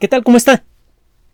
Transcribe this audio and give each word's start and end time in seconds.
¿Qué 0.00 0.08
tal? 0.08 0.24
¿Cómo 0.24 0.36
está? 0.36 0.64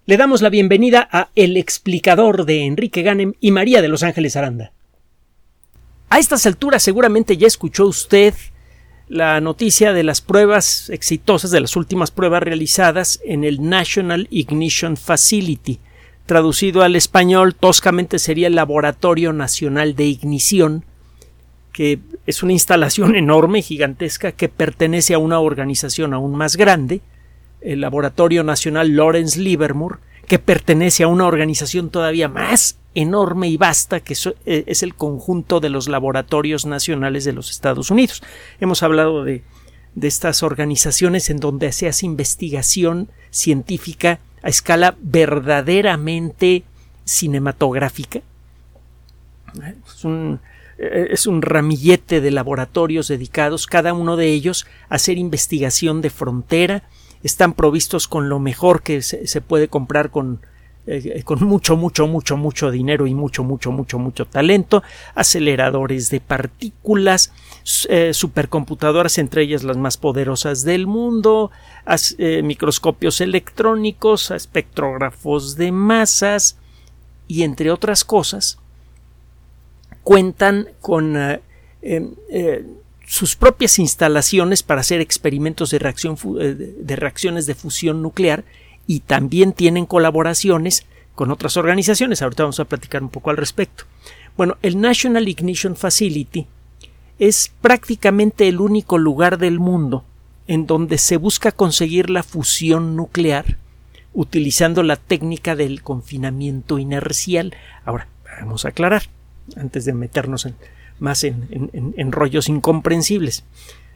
Le 0.05 0.19
damos 0.19 0.43
la 0.43 0.51
bienvenida 0.51 1.09
a 1.11 1.31
El 1.35 1.57
explicador 1.57 2.45
de 2.45 2.67
Enrique 2.67 3.01
Ganem 3.01 3.33
y 3.41 3.53
María 3.53 3.81
de 3.81 3.89
Los 3.89 4.03
Ángeles 4.03 4.37
Aranda. 4.37 4.73
A 6.11 6.19
estas 6.19 6.45
alturas 6.45 6.83
seguramente 6.83 7.39
ya 7.39 7.47
escuchó 7.47 7.87
usted 7.87 8.35
la 9.09 9.41
noticia 9.41 9.95
de 9.95 10.03
las 10.03 10.21
pruebas 10.21 10.91
exitosas, 10.91 11.51
de 11.51 11.61
las 11.63 11.75
últimas 11.75 12.11
pruebas 12.11 12.43
realizadas 12.43 13.21
en 13.25 13.45
el 13.45 13.67
National 13.67 14.29
Ignition 14.31 14.99
Facility. 14.99 15.79
Traducido 16.27 16.83
al 16.83 16.97
español, 16.97 17.55
toscamente 17.55 18.19
sería 18.19 18.47
el 18.47 18.57
Laboratorio 18.57 19.33
Nacional 19.33 19.97
de 19.97 20.05
Ignición, 20.05 20.85
que 21.73 21.99
es 22.27 22.43
una 22.43 22.53
instalación 22.53 23.17
enorme, 23.17 23.63
gigantesca, 23.63 24.33
que 24.33 24.51
pertenece 24.51 25.15
a 25.15 25.19
una 25.19 25.41
organización 25.41 26.13
aún 26.13 26.35
más 26.35 26.57
grande, 26.57 27.01
el 27.61 27.81
Laboratorio 27.81 28.43
Nacional 28.45 28.97
Lawrence 28.97 29.41
Livermore, 29.41 29.99
que 30.27 30.39
pertenece 30.39 31.03
a 31.03 31.09
una 31.09 31.27
organización 31.27 31.91
todavía 31.91 32.29
más 32.29 32.79
enorme 32.95 33.49
y 33.49 33.57
vasta 33.57 34.01
que 34.01 34.15
eh, 34.47 34.65
es 34.67 34.83
el 34.83 34.95
conjunto 34.95 35.61
de 35.61 35.71
los 35.71 35.89
laboratorios 35.89 36.67
nacionales 36.67 37.25
de 37.25 37.33
los 37.33 37.51
Estados 37.51 37.91
Unidos. 37.91 38.23
Hemos 38.61 38.83
hablado 38.83 39.25
de, 39.25 39.43
de 39.95 40.09
estas 40.09 40.43
organizaciones 40.43 41.31
en 41.31 41.39
donde 41.39 41.73
se 41.73 41.89
hace 41.89 42.07
investigación 42.07 43.09
científica 43.31 44.21
a 44.43 44.49
escala 44.49 44.97
verdaderamente 45.01 46.65
cinematográfica. 47.05 48.21
Es 49.87 50.05
un, 50.05 50.41
eh, 50.79 51.09
es 51.11 51.27
un 51.27 51.43
ramillete 51.43 52.21
de 52.21 52.31
laboratorios 52.31 53.09
dedicados, 53.09 53.67
cada 53.67 53.93
uno 53.93 54.17
de 54.17 54.29
ellos 54.29 54.67
a 54.89 54.95
hacer 54.97 55.19
investigación 55.19 56.01
de 56.03 56.11
frontera, 56.11 56.85
están 57.23 57.53
provistos 57.53 58.09
con 58.09 58.29
lo 58.29 58.39
mejor 58.39 58.83
que 58.83 59.03
se, 59.03 59.41
puede 59.41 59.69
comprar 59.69 60.11
con, 60.11 60.41
eh, 60.87 61.23
con 61.25 61.45
mucho, 61.45 61.77
mucho, 61.77 62.07
mucho, 62.07 62.37
mucho 62.37 62.71
dinero 62.71 63.07
y 63.07 63.15
mucho, 63.15 63.45
mucho, 63.45 63.71
mucho, 63.73 63.99
mucho 63.99 64.27
talento, 64.27 64.83
aceleradores 65.15 66.11
de 66.11 66.21
partículas, 66.21 67.33
eh, 67.89 68.15
supercomputadoras, 68.15 69.19
entre 69.19 69.43
ellas 69.43 69.65
las 69.65 69.77
más 69.77 69.97
poderosas 69.99 70.65
del 70.65 70.87
mundo, 70.87 71.51
eh, 72.19 72.43
microscopios 72.43 73.21
electrónicos, 73.21 74.31
espectrógrafos 74.31 75.57
de 75.57 75.73
masas 75.73 76.57
y 77.29 77.43
entre 77.43 77.71
otras 77.71 78.05
cosas, 78.05 78.59
cuentan 80.03 80.69
con 80.81 81.17
em, 81.83 82.15
sus 83.11 83.35
propias 83.35 83.81
instalaciones 83.81 84.63
para 84.63 84.83
hacer 84.83 85.01
experimentos 85.01 85.71
de, 85.71 85.81
reacción, 85.81 86.17
eh, 86.41 86.77
de 86.79 86.97
reacciones 86.97 87.45
de 87.45 87.57
fusión 87.57 88.03
nuclear 88.03 88.45
y 88.87 89.01
también 89.01 89.53
tienen 89.53 89.85
colaboraciones 89.85 90.87
con 91.17 91.33
otras 91.33 91.57
organizaciones. 91.57 92.23
Ahorita 92.23 92.45
vamos 92.45 92.61
a 92.61 92.67
platicar 92.67 93.03
un 93.03 93.09
poco 93.09 93.31
al 93.31 93.37
respecto. 93.37 93.83
Bueno, 94.37 94.59
el 94.63 94.81
National 94.81 95.27
Ignition 95.27 95.75
Facility 95.75 96.47
es 97.19 97.51
prácticamente 97.61 98.47
el 98.47 98.61
único 98.61 98.97
lugar 98.97 99.39
del 99.39 99.59
mundo 99.59 100.05
en 100.47 100.69
donde 100.69 100.97
se 100.97 101.17
busca 101.17 101.51
conseguir 101.51 102.11
la 102.11 102.23
fusión 102.23 102.95
nuclear 102.95 103.57
utilizando 104.15 104.85
la 104.85 104.95
técnica 104.95 105.57
del 105.57 105.83
confinamiento 105.83 106.79
inercial. 106.79 107.57
Ahora, 107.85 108.07
vamos 108.41 108.65
a 108.65 108.69
aclarar, 108.69 109.03
antes 109.57 109.85
de 109.85 109.95
meternos 109.95 110.47
en, 110.47 110.55
más 111.01 111.25
en, 111.25 112.13
rollos 112.13 112.49
incomprensibles. 112.49 113.45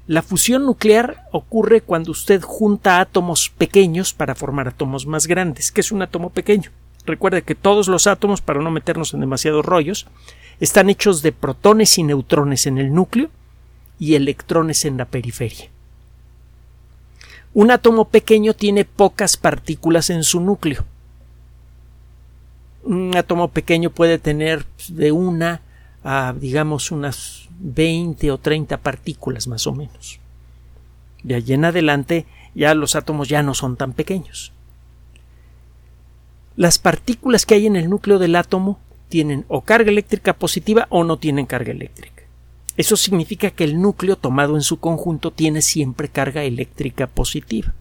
La 0.07 0.23
fusión 0.23 0.67
nuclear 0.67 1.27
ocurre 1.33 1.81
cuando 1.81 2.11
usted 2.11 2.43
junta 2.43 3.01
átomos 3.01 3.51
pequeños 3.51 4.13
para 4.13 4.35
formar 4.35 4.69
átomos 4.69 5.07
más 5.07 5.27
grandes. 5.27 5.71
¿Qué 5.73 5.81
es 5.81 5.93
un 5.93 6.03
átomo 6.03 6.31
pequeño? 6.31 6.71
Recuerde 7.07 7.43
que 7.43 7.55
todos 7.55 7.89
los 7.89 8.07
átomos, 8.07 8.41
para 8.41 8.61
no 8.61 8.71
meternos 8.71 9.15
en 9.15 9.21
demasiados 9.21 9.65
rollos, 9.65 10.07
están 10.61 10.91
hechos 10.91 11.23
de 11.23 11.33
protones 11.33 11.97
y 11.99 12.03
neutrones 12.03 12.67
en 12.67 12.79
el 12.79 12.93
núcleo 12.93 13.31
y 13.99 14.15
electrones 14.15 14.85
en 14.85 14.97
la 14.97 15.05
periferia. 15.07 15.71
Un 17.53 17.71
átomo 17.71 18.07
pequeño 18.07 18.55
tiene 18.55 18.85
pocas 18.85 19.37
partículas 19.37 20.11
en 20.11 20.25
su 20.25 20.41
núcleo. 20.41 20.85
Un 22.83 23.17
átomo 23.17 23.49
pequeño 23.49 23.91
puede 23.91 24.19
tener 24.19 24.67
de 24.89 25.13
una 25.13 25.63
a 26.05 26.35
digamos 26.39 26.91
unas 26.91 27.49
20 27.59 28.31
o 28.31 28.39
30 28.39 28.77
partículas 28.79 29.49
más 29.49 29.67
o 29.67 29.73
menos. 29.73 30.21
De 31.23 31.35
allí 31.35 31.55
en 31.55 31.65
adelante 31.65 32.27
ya 32.55 32.75
los 32.75 32.95
átomos 32.95 33.29
ya 33.29 33.43
no 33.43 33.55
son 33.55 33.77
tan 33.77 33.95
pequeños. 33.95 34.53
Las 36.57 36.79
partículas 36.79 37.47
que 37.47 37.55
hay 37.55 37.67
en 37.67 37.75
el 37.75 37.91
núcleo 37.91 38.19
del 38.19 38.37
átomo 38.37 38.79
tienen 39.09 39.45
o 39.49 39.63
carga 39.63 39.91
eléctrica 39.91 40.35
positiva 40.35 40.87
o 40.91 41.03
no 41.03 41.17
tienen 41.17 41.47
carga 41.47 41.73
eléctrica. 41.73 42.23
Eso 42.77 42.97
significa 42.97 43.51
que 43.51 43.65
el 43.65 43.81
núcleo 43.81 44.17
tomado 44.17 44.57
en 44.57 44.63
su 44.63 44.79
conjunto 44.79 45.31
tiene 45.31 45.63
siempre 45.63 46.09
carga 46.09 46.45
eléctrica 46.45 47.07
positiva. 47.07 47.73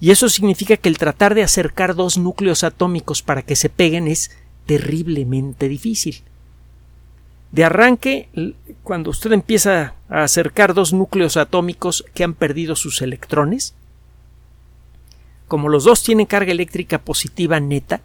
Y 0.00 0.10
eso 0.10 0.28
significa 0.28 0.76
que 0.76 0.88
el 0.88 0.98
tratar 0.98 1.34
de 1.34 1.42
acercar 1.42 1.94
dos 1.94 2.18
núcleos 2.18 2.64
atómicos 2.64 3.22
para 3.22 3.42
que 3.42 3.54
se 3.54 3.68
peguen 3.68 4.08
es 4.08 4.32
terriblemente 4.66 5.68
difícil. 5.68 6.22
De 7.52 7.64
arranque, 7.64 8.28
cuando 8.82 9.10
usted 9.10 9.32
empieza 9.32 9.94
a 10.08 10.24
acercar 10.24 10.72
dos 10.72 10.94
núcleos 10.94 11.36
atómicos 11.36 12.04
que 12.14 12.24
han 12.24 12.32
perdido 12.32 12.76
sus 12.76 13.02
electrones, 13.02 13.74
como 15.48 15.68
los 15.68 15.84
dos 15.84 16.02
tienen 16.02 16.24
carga 16.24 16.50
eléctrica 16.50 16.98
positiva 16.98 17.60
neta, 17.60 18.00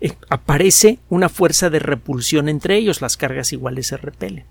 eh, 0.00 0.14
aparece 0.30 0.98
una 1.10 1.28
fuerza 1.28 1.68
de 1.68 1.78
repulsión 1.78 2.48
entre 2.48 2.76
ellos, 2.76 3.02
las 3.02 3.18
cargas 3.18 3.52
iguales 3.52 3.88
se 3.88 3.98
repelen. 3.98 4.44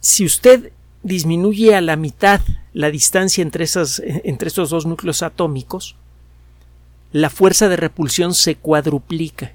Si 0.00 0.24
usted 0.24 0.72
disminuye 1.04 1.76
a 1.76 1.80
la 1.80 1.94
mitad 1.94 2.40
la 2.72 2.90
distancia 2.90 3.42
entre, 3.42 3.62
esas, 3.62 4.02
entre 4.04 4.48
esos 4.48 4.70
dos 4.70 4.84
núcleos 4.84 5.22
atómicos, 5.22 5.94
la 7.12 7.30
fuerza 7.30 7.68
de 7.68 7.76
repulsión 7.76 8.34
se 8.34 8.56
cuadruplica. 8.56 9.52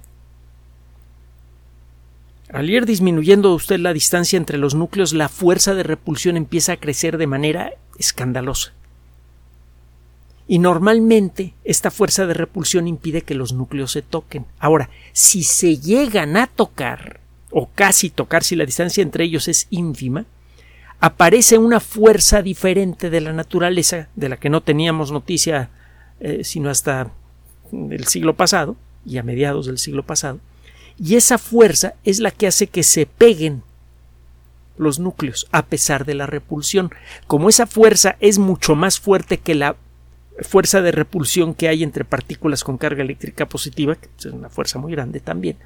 Al 2.51 2.69
ir 2.69 2.85
disminuyendo 2.85 3.53
usted 3.53 3.79
la 3.79 3.94
distancia 3.94 4.35
entre 4.35 4.57
los 4.57 4.75
núcleos, 4.75 5.13
la 5.13 5.29
fuerza 5.29 5.73
de 5.73 5.84
repulsión 5.84 6.35
empieza 6.35 6.73
a 6.73 6.78
crecer 6.78 7.17
de 7.17 7.28
manera 7.28 7.73
escandalosa. 7.97 8.73
Y 10.47 10.59
normalmente 10.59 11.53
esta 11.63 11.91
fuerza 11.91 12.25
de 12.25 12.34
repulsión 12.34 12.90
impide 12.90 13.22
que 13.22 13.35
los 13.35 13.53
núcleos 13.53 13.94
se 13.94 14.01
toquen. 14.01 14.45
Ahora, 14.59 14.90
si 15.13 15.44
se 15.44 15.78
llegan 15.78 16.35
a 16.35 16.47
tocar, 16.47 17.22
o 17.51 17.69
casi 17.73 18.09
tocar 18.09 18.44
si 18.44 18.57
la 18.57 18.66
distancia 18.66 19.01
entre 19.01 19.23
ellos 19.23 19.47
es 19.47 19.67
ínfima, 19.69 20.25
aparece 21.00 21.57
una 21.57 21.79
fuerza 21.79 22.41
diferente 22.41 23.09
de 23.09 23.22
la 23.22 23.31
naturaleza, 23.31 24.09
de 24.17 24.28
la 24.28 24.38
que 24.38 24.50
no 24.50 24.61
teníamos 24.61 25.11
noticia 25.13 25.69
eh, 26.19 26.44
sino 26.44 26.69
hasta 26.69 27.11
el 27.72 28.06
siglo 28.07 28.35
pasado, 28.35 28.75
y 29.06 29.17
a 29.17 29.23
mediados 29.23 29.67
del 29.67 29.78
siglo 29.78 30.03
pasado, 30.03 30.40
y 31.03 31.16
esa 31.16 31.39
fuerza 31.39 31.95
es 32.03 32.19
la 32.19 32.29
que 32.29 32.45
hace 32.45 32.67
que 32.67 32.84
se 32.84 33.07
peguen 33.07 33.63
los 34.78 35.00
núcleos 35.00 35.47
a 35.51 35.66
pesar 35.66 36.06
de 36.06 36.13
la 36.13 36.28
repulsión. 36.28 36.91
Como 37.25 37.50
esa 37.50 37.66
fuerza 37.66 38.17
es 38.19 38.38
mucho 38.38 38.75
más 38.75 39.00
fuerte 39.00 39.40
que 39.40 39.56
la 39.56 39.75
fuerza 40.41 40.81
de 40.81 40.91
repulsión 40.91 41.56
que 41.56 41.67
hay 41.67 41.81
entre 41.81 42.06
partículas 42.06 42.63
con 42.63 42.78
carga 42.78 43.01
eléctrica 43.01 43.47
positiva, 43.47 43.95
que 43.95 44.09
es 44.17 44.25
una 44.25 44.50
fuerza 44.50 44.78
muy 44.78 44.91
grande 44.91 45.19
también, 45.19 45.57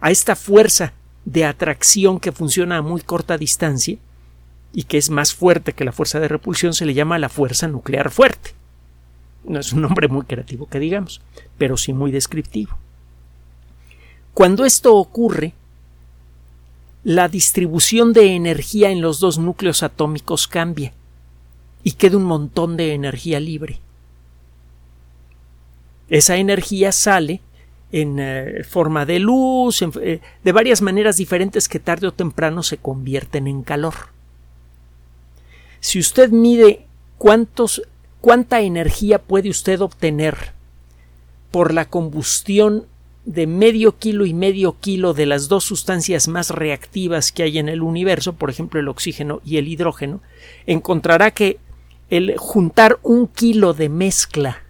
a 0.00 0.10
esta 0.10 0.34
fuerza 0.34 0.92
de 1.24 1.44
atracción 1.44 2.18
que 2.18 2.32
funciona 2.32 2.78
a 2.78 2.82
muy 2.82 3.02
corta 3.02 3.38
distancia 3.38 3.98
y 4.72 4.82
que 4.82 4.98
es 4.98 5.10
más 5.10 5.32
fuerte 5.32 5.74
que 5.74 5.84
la 5.84 5.92
fuerza 5.92 6.18
de 6.18 6.26
repulsión 6.26 6.74
se 6.74 6.86
le 6.86 6.94
llama 6.94 7.20
la 7.20 7.28
fuerza 7.28 7.68
nuclear 7.68 8.10
fuerte. 8.10 8.50
No 9.44 9.60
es 9.60 9.72
un 9.72 9.82
nombre 9.82 10.08
muy 10.08 10.24
creativo 10.24 10.68
que 10.68 10.80
digamos, 10.80 11.20
pero 11.56 11.76
sí 11.76 11.92
muy 11.92 12.10
descriptivo. 12.10 12.76
Cuando 14.34 14.64
esto 14.64 14.96
ocurre, 14.96 15.52
la 17.04 17.28
distribución 17.28 18.12
de 18.12 18.34
energía 18.34 18.90
en 18.90 19.00
los 19.00 19.20
dos 19.20 19.38
núcleos 19.38 19.82
atómicos 19.82 20.46
cambia 20.46 20.92
y 21.82 21.92
queda 21.92 22.16
un 22.16 22.24
montón 22.24 22.76
de 22.76 22.94
energía 22.94 23.40
libre. 23.40 23.80
Esa 26.08 26.36
energía 26.36 26.92
sale 26.92 27.40
en 27.90 28.18
eh, 28.18 28.64
forma 28.64 29.04
de 29.04 29.18
luz, 29.18 29.82
eh, 29.82 30.20
de 30.42 30.52
varias 30.52 30.80
maneras 30.80 31.16
diferentes 31.16 31.68
que 31.68 31.80
tarde 31.80 32.06
o 32.06 32.12
temprano 32.12 32.62
se 32.62 32.78
convierten 32.78 33.46
en 33.46 33.62
calor. 33.62 33.94
Si 35.80 35.98
usted 35.98 36.30
mide 36.30 36.86
cuántos, 37.18 37.82
cuánta 38.20 38.60
energía 38.60 39.18
puede 39.20 39.50
usted 39.50 39.80
obtener 39.80 40.52
por 41.50 41.74
la 41.74 41.86
combustión 41.86 42.86
de 43.24 43.46
medio 43.46 43.98
kilo 43.98 44.26
y 44.26 44.34
medio 44.34 44.76
kilo 44.80 45.14
de 45.14 45.26
las 45.26 45.48
dos 45.48 45.64
sustancias 45.64 46.26
más 46.28 46.50
reactivas 46.50 47.30
que 47.30 47.44
hay 47.44 47.58
en 47.58 47.68
el 47.68 47.82
universo, 47.82 48.32
por 48.32 48.50
ejemplo 48.50 48.80
el 48.80 48.88
oxígeno 48.88 49.40
y 49.44 49.58
el 49.58 49.68
hidrógeno, 49.68 50.20
encontrará 50.66 51.30
que 51.30 51.58
el 52.10 52.36
juntar 52.36 52.98
un 53.02 53.28
kilo 53.28 53.74
de 53.74 53.88
mezcla 53.88 54.62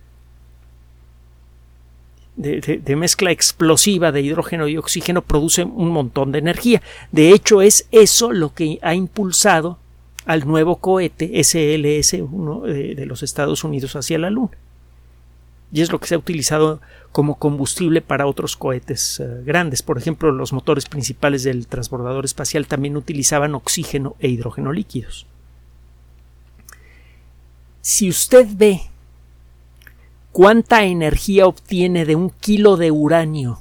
de, 2.36 2.96
mezcla 2.96 3.30
explosiva 3.30 4.12
de 4.12 4.22
hidrógeno 4.22 4.68
y 4.68 4.76
oxígeno 4.76 5.22
produce 5.22 5.64
un 5.64 5.90
montón 5.90 6.32
de 6.32 6.38
energía. 6.38 6.82
De 7.10 7.30
hecho, 7.30 7.62
es 7.62 7.86
eso 7.92 8.32
lo 8.32 8.54
que 8.54 8.78
ha 8.82 8.94
impulsado 8.94 9.78
al 10.24 10.46
nuevo 10.46 10.76
cohete 10.76 11.30
SLS-1 11.32 12.62
de, 12.62 12.94
de 12.94 13.06
los 13.06 13.22
Estados 13.22 13.64
Unidos 13.64 13.96
hacia 13.96 14.18
la 14.18 14.30
Luna. 14.30 14.56
Y 15.72 15.80
es 15.80 15.90
lo 15.90 15.98
que 15.98 16.06
se 16.06 16.14
ha 16.14 16.18
utilizado 16.18 16.80
como 17.12 17.36
combustible 17.36 18.02
para 18.02 18.26
otros 18.26 18.56
cohetes 18.56 19.20
eh, 19.20 19.42
grandes. 19.44 19.82
Por 19.82 19.98
ejemplo, 19.98 20.30
los 20.30 20.52
motores 20.52 20.86
principales 20.86 21.44
del 21.44 21.66
transbordador 21.66 22.24
espacial 22.24 22.66
también 22.66 22.96
utilizaban 22.96 23.54
oxígeno 23.54 24.16
e 24.20 24.28
hidrógeno 24.28 24.72
líquidos. 24.72 25.26
Si 27.80 28.08
usted 28.08 28.46
ve 28.54 28.82
cuánta 30.30 30.84
energía 30.84 31.46
obtiene 31.46 32.04
de 32.04 32.16
un 32.16 32.30
kilo 32.30 32.76
de 32.76 32.90
uranio 32.90 33.60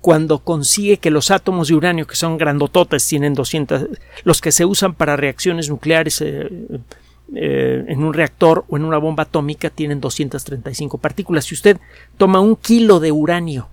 cuando 0.00 0.38
consigue 0.38 0.96
que 0.96 1.10
los 1.10 1.30
átomos 1.30 1.68
de 1.68 1.74
uranio, 1.74 2.06
que 2.06 2.16
son 2.16 2.38
grandototes, 2.38 3.06
tienen 3.06 3.34
200, 3.34 3.88
los 4.24 4.40
que 4.40 4.52
se 4.52 4.64
usan 4.64 4.94
para 4.94 5.16
reacciones 5.16 5.68
nucleares 5.68 6.22
eh, 6.22 6.48
eh, 7.34 7.84
en 7.88 8.02
un 8.02 8.12
reactor 8.12 8.64
o 8.68 8.76
en 8.76 8.84
una 8.84 8.98
bomba 8.98 9.24
atómica, 9.24 9.70
tienen 9.70 10.00
235 10.00 10.98
partículas. 10.98 11.44
Si 11.44 11.54
usted 11.54 11.78
toma 12.16 12.40
un 12.40 12.56
kilo 12.56 13.00
de 13.00 13.12
uranio 13.12 13.68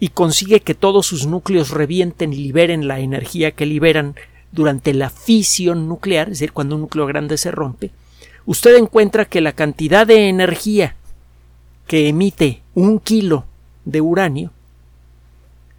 y 0.00 0.08
consigue 0.08 0.60
que 0.60 0.74
todos 0.74 1.06
sus 1.06 1.26
núcleos 1.26 1.70
revienten 1.70 2.32
y 2.32 2.36
liberen 2.36 2.88
la 2.88 2.98
energía 2.98 3.52
que 3.52 3.66
liberan 3.66 4.16
durante 4.50 4.94
la 4.94 5.10
fisión 5.10 5.88
nuclear, 5.88 6.28
es 6.28 6.40
decir, 6.40 6.52
cuando 6.52 6.74
un 6.74 6.82
núcleo 6.82 7.06
grande 7.06 7.38
se 7.38 7.50
rompe, 7.50 7.90
usted 8.46 8.76
encuentra 8.76 9.24
que 9.24 9.40
la 9.40 9.52
cantidad 9.52 10.06
de 10.06 10.28
energía 10.28 10.96
que 11.86 12.08
emite 12.08 12.62
un 12.74 12.98
kilo 12.98 13.44
de 13.84 14.00
uranio 14.00 14.50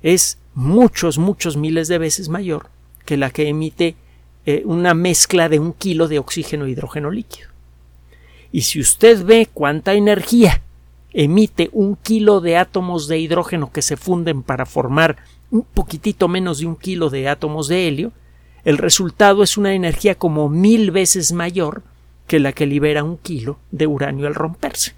es 0.01 0.37
muchos, 0.53 1.17
muchos 1.17 1.57
miles 1.57 1.87
de 1.87 1.97
veces 1.97 2.29
mayor 2.29 2.67
que 3.05 3.17
la 3.17 3.29
que 3.29 3.49
emite 3.49 3.95
eh, 4.45 4.63
una 4.65 4.93
mezcla 4.93 5.49
de 5.49 5.59
un 5.59 5.73
kilo 5.73 6.07
de 6.07 6.19
oxígeno 6.19 6.65
e 6.65 6.71
hidrógeno 6.71 7.11
líquido. 7.11 7.49
Y 8.51 8.61
si 8.61 8.79
usted 8.79 9.23
ve 9.23 9.49
cuánta 9.51 9.93
energía 9.93 10.61
emite 11.13 11.69
un 11.71 11.95
kilo 11.95 12.41
de 12.41 12.57
átomos 12.57 13.07
de 13.07 13.19
hidrógeno 13.19 13.71
que 13.71 13.81
se 13.81 13.97
funden 13.97 14.43
para 14.43 14.65
formar 14.65 15.17
un 15.51 15.63
poquitito 15.63 16.27
menos 16.27 16.59
de 16.59 16.65
un 16.65 16.75
kilo 16.75 17.09
de 17.09 17.29
átomos 17.29 17.67
de 17.67 17.87
helio, 17.87 18.11
el 18.65 18.77
resultado 18.77 19.43
es 19.43 19.57
una 19.57 19.73
energía 19.73 20.15
como 20.15 20.49
mil 20.49 20.91
veces 20.91 21.31
mayor 21.31 21.83
que 22.27 22.39
la 22.39 22.53
que 22.53 22.65
libera 22.65 23.03
un 23.03 23.17
kilo 23.17 23.59
de 23.71 23.87
uranio 23.87 24.27
al 24.27 24.35
romperse. 24.35 24.93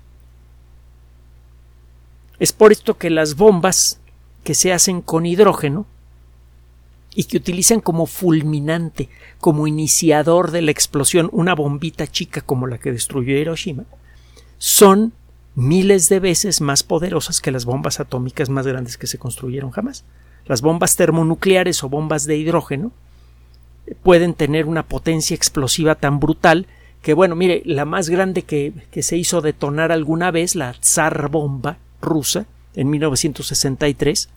Es 2.40 2.54
por 2.54 2.72
esto 2.72 2.98
que 2.98 3.10
las 3.10 3.36
bombas 3.36 4.00
que 4.44 4.56
se 4.56 4.74
hacen 4.74 5.02
con 5.02 5.26
hidrógeno 5.26 5.86
y 7.16 7.24
que 7.24 7.38
utilizan 7.38 7.80
como 7.80 8.06
fulminante, 8.06 9.10
como 9.40 9.68
iniciador 9.68 10.52
de 10.52 10.62
la 10.62 10.72
explosión, 10.72 11.30
una 11.32 11.56
bombita 11.56 12.06
chica 12.08 12.42
como 12.42 12.68
la 12.68 12.78
que 12.78 12.92
destruyó 12.92 13.36
Hiroshima, 13.38 13.86
son 14.58 15.14
miles 15.56 16.10
de 16.10 16.20
veces 16.20 16.60
más 16.60 16.84
poderosas 16.84 17.40
que 17.40 17.52
las 17.52 17.66
bombas 17.66 18.00
atómicas 18.02 18.50
más 18.50 18.68
grandes 18.68 18.98
que 18.98 19.08
se 19.08 19.18
construyeron 19.18 19.72
jamás. 19.72 20.04
Las 20.46 20.62
bombas 20.62 20.98
termonucleares 20.98 21.84
o 21.84 21.90
bombas 21.90 22.26
de 22.26 22.38
hidrógeno 22.38 22.92
pueden 24.04 24.34
tener 24.34 24.66
una 24.66 24.84
potencia 24.84 25.36
explosiva 25.36 25.96
tan 25.96 26.20
brutal 26.20 26.68
que 27.02 27.14
bueno, 27.14 27.36
mire, 27.36 27.62
la 27.66 27.86
más 27.86 28.10
grande 28.10 28.42
que, 28.42 28.74
que 28.92 29.04
se 29.04 29.16
hizo 29.16 29.42
detonar 29.42 29.92
alguna 29.92 30.32
vez, 30.32 30.56
la 30.56 30.74
Tsar 30.74 31.30
bomba 31.30 31.78
rusa, 32.02 32.48
en 32.76 32.90
1963, 32.90 34.30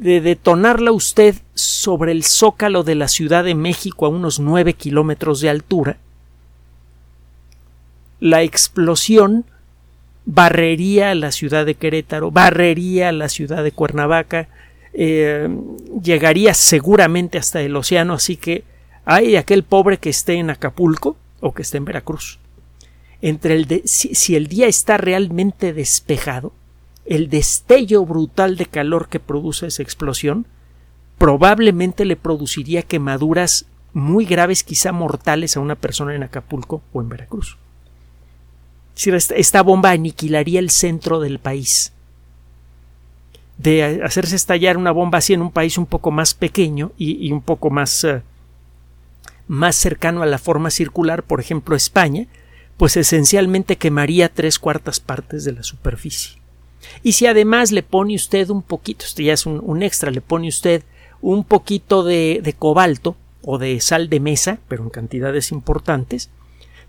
de 0.00 0.22
detonarla 0.22 0.92
usted 0.92 1.34
sobre 1.54 2.12
el 2.12 2.24
zócalo 2.24 2.84
de 2.84 2.94
la 2.94 3.06
Ciudad 3.06 3.44
de 3.44 3.54
México 3.54 4.06
a 4.06 4.08
unos 4.08 4.40
nueve 4.40 4.72
kilómetros 4.72 5.42
de 5.42 5.50
altura, 5.50 5.98
la 8.18 8.42
explosión 8.42 9.44
barrería 10.24 11.14
la 11.14 11.32
ciudad 11.32 11.66
de 11.66 11.74
Querétaro, 11.74 12.30
barrería 12.30 13.12
la 13.12 13.28
ciudad 13.28 13.62
de 13.62 13.72
Cuernavaca, 13.72 14.48
eh, 14.94 15.48
llegaría 16.02 16.54
seguramente 16.54 17.36
hasta 17.36 17.60
el 17.60 17.76
océano, 17.76 18.14
así 18.14 18.36
que 18.36 18.64
hay 19.04 19.36
aquel 19.36 19.64
pobre 19.64 19.98
que 19.98 20.08
esté 20.08 20.34
en 20.34 20.48
Acapulco 20.48 21.16
o 21.40 21.52
que 21.52 21.62
esté 21.62 21.76
en 21.76 21.84
Veracruz. 21.84 22.38
Entre 23.20 23.54
el 23.54 23.82
si, 23.84 24.34
el 24.34 24.46
día 24.46 24.66
está 24.66 24.96
realmente 24.96 25.74
despejado, 25.74 26.52
el 27.10 27.28
destello 27.28 28.06
brutal 28.06 28.56
de 28.56 28.66
calor 28.66 29.08
que 29.08 29.18
produce 29.18 29.66
esa 29.66 29.82
explosión 29.82 30.46
probablemente 31.18 32.04
le 32.04 32.14
produciría 32.14 32.82
quemaduras 32.82 33.66
muy 33.92 34.24
graves, 34.24 34.62
quizá 34.62 34.92
mortales, 34.92 35.56
a 35.56 35.60
una 35.60 35.74
persona 35.74 36.14
en 36.14 36.22
Acapulco 36.22 36.82
o 36.92 37.00
en 37.02 37.08
Veracruz. 37.08 37.58
Esta 38.94 39.62
bomba 39.62 39.90
aniquilaría 39.90 40.60
el 40.60 40.70
centro 40.70 41.18
del 41.18 41.40
país. 41.40 41.92
De 43.58 44.02
hacerse 44.04 44.36
estallar 44.36 44.76
una 44.76 44.92
bomba 44.92 45.18
así 45.18 45.34
en 45.34 45.42
un 45.42 45.50
país 45.50 45.78
un 45.78 45.86
poco 45.86 46.12
más 46.12 46.32
pequeño 46.32 46.92
y, 46.96 47.30
un 47.32 47.42
poco 47.42 47.70
más 47.70 48.04
eh, 48.04 48.22
más 49.48 49.74
cercano 49.74 50.22
a 50.22 50.26
la 50.26 50.38
forma 50.38 50.70
circular, 50.70 51.24
por 51.24 51.40
ejemplo 51.40 51.74
España, 51.74 52.28
pues 52.76 52.96
esencialmente 52.96 53.76
quemaría 53.76 54.32
tres 54.32 54.60
cuartas 54.60 55.00
partes 55.00 55.42
de 55.44 55.52
la 55.52 55.64
superficie. 55.64 56.39
Y 57.02 57.12
si 57.12 57.26
además 57.26 57.72
le 57.72 57.82
pone 57.82 58.14
usted 58.14 58.50
un 58.50 58.62
poquito, 58.62 59.04
esto 59.04 59.22
ya 59.22 59.32
es 59.32 59.46
un, 59.46 59.82
extra, 59.82 60.10
le 60.10 60.20
pone 60.20 60.48
usted 60.48 60.82
un 61.20 61.44
poquito 61.44 62.02
de, 62.02 62.54
cobalto 62.58 63.16
o 63.42 63.58
de 63.58 63.80
sal 63.80 64.08
de 64.08 64.20
mesa, 64.20 64.58
pero 64.68 64.82
en 64.82 64.90
cantidades 64.90 65.52
importantes, 65.52 66.30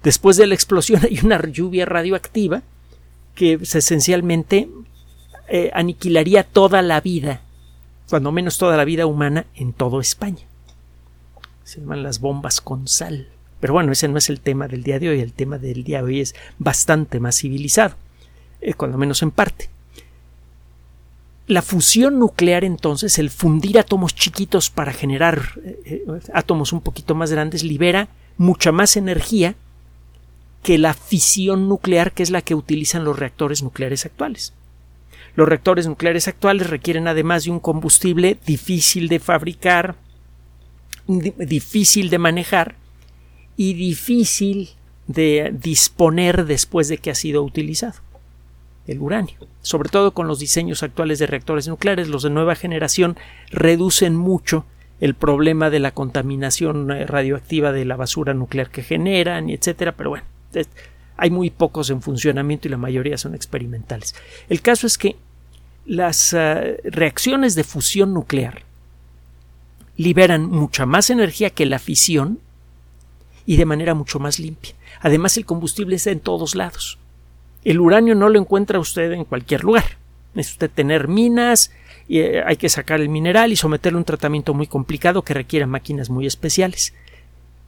después 0.04 0.38
de 0.38 0.48
la 0.48 0.56
explosión 0.56 1.02
hay 1.10 1.20
una 1.24 1.42
lluvia 1.42 1.86
radioactiva 1.86 2.64
que 3.36 3.60
esencialmente 3.62 4.70
eh, 5.48 5.72
aniquilaría 5.74 6.44
toda 6.44 6.82
la 6.82 7.02
vida, 7.02 7.42
cuando 8.10 8.32
menos 8.32 8.58
toda 8.58 8.78
la 8.78 8.86
vida 8.86 9.06
humana 9.06 9.46
en 9.56 9.74
toda 9.74 10.02
España 10.02 10.46
se 11.72 11.80
llaman 11.80 12.04
las 12.04 12.20
bombas 12.20 12.60
con 12.60 12.88
sal. 12.88 13.30
Pero 13.62 13.74
bueno, 13.74 13.94
ese 13.94 14.10
no 14.10 14.18
es 14.18 14.30
el 14.30 14.42
tema 14.42 14.68
del 14.68 14.84
día 14.84 15.00
de 15.00 15.10
hoy. 15.10 15.22
El 15.22 15.32
tema 15.32 15.58
del 15.58 15.86
día 15.86 16.00
de 16.00 16.04
hoy 16.04 16.20
es 16.20 16.36
bastante 16.60 17.20
más 17.22 17.38
civilizado, 17.40 17.96
eh, 18.60 18.74
cuando 18.74 18.98
menos 18.98 19.22
en 19.22 19.32
parte. 19.32 19.70
La 21.48 21.62
fusión 21.62 22.20
nuclear, 22.20 22.64
entonces, 22.64 23.18
el 23.20 23.30
fundir 23.30 23.80
átomos 23.80 24.16
chiquitos 24.16 24.70
para 24.70 24.94
generar 24.94 25.60
eh, 25.66 25.80
eh, 25.86 26.06
átomos 26.34 26.72
un 26.72 26.82
poquito 26.82 27.16
más 27.16 27.32
grandes, 27.32 27.64
libera 27.64 28.10
mucha 28.38 28.72
más 28.72 28.96
energía 28.96 29.56
que 30.64 30.78
la 30.78 30.94
fisión 30.94 31.68
nuclear, 31.68 32.12
que 32.12 32.24
es 32.24 32.30
la 32.30 32.42
que 32.42 32.56
utilizan 32.56 33.04
los 33.04 33.18
reactores 33.18 33.64
nucleares 33.64 34.06
actuales. 34.06 34.54
Los 35.36 35.48
reactores 35.48 35.88
nucleares 35.88 36.28
actuales 36.28 36.70
requieren 36.70 37.08
además 37.08 37.46
de 37.46 37.52
un 37.52 37.60
combustible 37.60 38.38
difícil 38.46 39.08
de 39.08 39.20
fabricar, 39.20 39.96
difícil 41.08 42.10
de 42.10 42.20
manejar 42.20 42.76
y 43.58 43.74
difícil 43.74 44.70
de 45.08 45.54
disponer 45.54 46.46
después 46.46 46.88
de 46.88 46.98
que 47.00 47.12
ha 47.12 47.16
sido 47.16 47.44
utilizado 47.44 47.96
el 48.88 49.00
uranio. 49.00 49.36
Sobre 49.62 49.90
todo 49.90 50.14
con 50.14 50.28
los 50.28 50.40
diseños 50.40 50.84
actuales 50.84 51.20
de 51.20 51.28
reactores 51.28 51.68
nucleares, 51.68 52.08
los 52.08 52.24
de 52.24 52.30
nueva 52.30 52.56
generación 52.56 53.18
reducen 53.50 54.16
mucho 54.16 54.66
el 55.00 55.16
problema 55.16 55.70
de 55.70 55.80
la 55.80 55.92
contaminación 55.92 56.92
eh, 56.92 57.06
radioactiva 57.06 57.72
de 57.72 57.86
la 57.86 57.96
basura 57.96 58.34
nuclear 58.34 58.70
que 58.70 58.84
generan, 58.84 59.50
etcétera, 59.50 59.94
pero 59.94 60.12
bueno, 60.12 60.26
hay 61.18 61.30
muy 61.30 61.50
pocos 61.50 61.90
en 61.90 62.02
funcionamiento 62.02 62.68
y 62.68 62.72
la 62.72 62.78
mayoría 62.78 63.18
son 63.18 63.36
experimentales. 63.36 64.16
El 64.50 64.62
caso 64.62 64.88
es 64.88 64.98
que 64.98 65.18
las 65.86 66.34
eh, 66.34 66.80
reacciones 66.84 67.56
de 67.56 67.64
fusión 67.64 68.14
nuclear 68.14 68.64
liberan 69.98 70.46
mucha 70.50 70.86
más 70.86 71.10
energía 71.10 71.50
que 71.50 71.66
la 71.66 71.80
fisión 71.80 72.40
y 73.46 73.58
de 73.58 73.66
manera 73.66 73.94
mucho 73.94 74.20
más 74.20 74.40
limpia. 74.40 74.74
Además, 75.00 75.38
el 75.38 75.46
combustible 75.46 75.96
está 75.96 76.12
en 76.12 76.20
todos 76.20 76.56
lados. 76.56 76.98
El 77.64 77.80
uranio 77.80 78.16
no 78.16 78.30
lo 78.30 78.40
encuentra 78.40 78.80
usted 78.80 79.12
en 79.12 79.26
cualquier 79.26 79.64
lugar. 79.64 79.98
Necesita 80.34 80.66
usted 80.66 80.76
tener 80.76 81.08
minas, 81.08 81.72
y 82.08 82.20
eh, 82.20 82.44
hay 82.46 82.58
que 82.58 82.70
sacar 82.70 83.00
el 83.00 83.10
mineral 83.10 83.52
y 83.52 83.56
someterle 83.56 83.98
a 83.98 84.00
un 84.00 84.06
tratamiento 84.06 84.54
muy 84.54 84.68
complicado 84.68 85.22
que 85.22 85.34
requiere 85.34 85.66
máquinas 85.66 86.10
muy 86.10 86.26
especiales. 86.26 86.94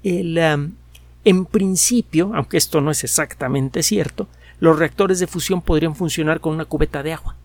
en 0.04 1.46
principio, 1.46 2.32
aunque 2.36 2.58
esto 2.58 2.82
no 2.82 2.92
es 2.92 3.04
exactamente 3.04 3.84
cierto, 3.84 4.28
los 4.60 4.78
reactores 4.78 5.20
de 5.20 5.28
fusión 5.28 5.62
podrían 5.62 5.96
funcionar 5.96 6.42
con 6.42 6.54
una 6.54 6.66
cubeta 6.66 7.04
de 7.04 7.14
agua. 7.14 7.36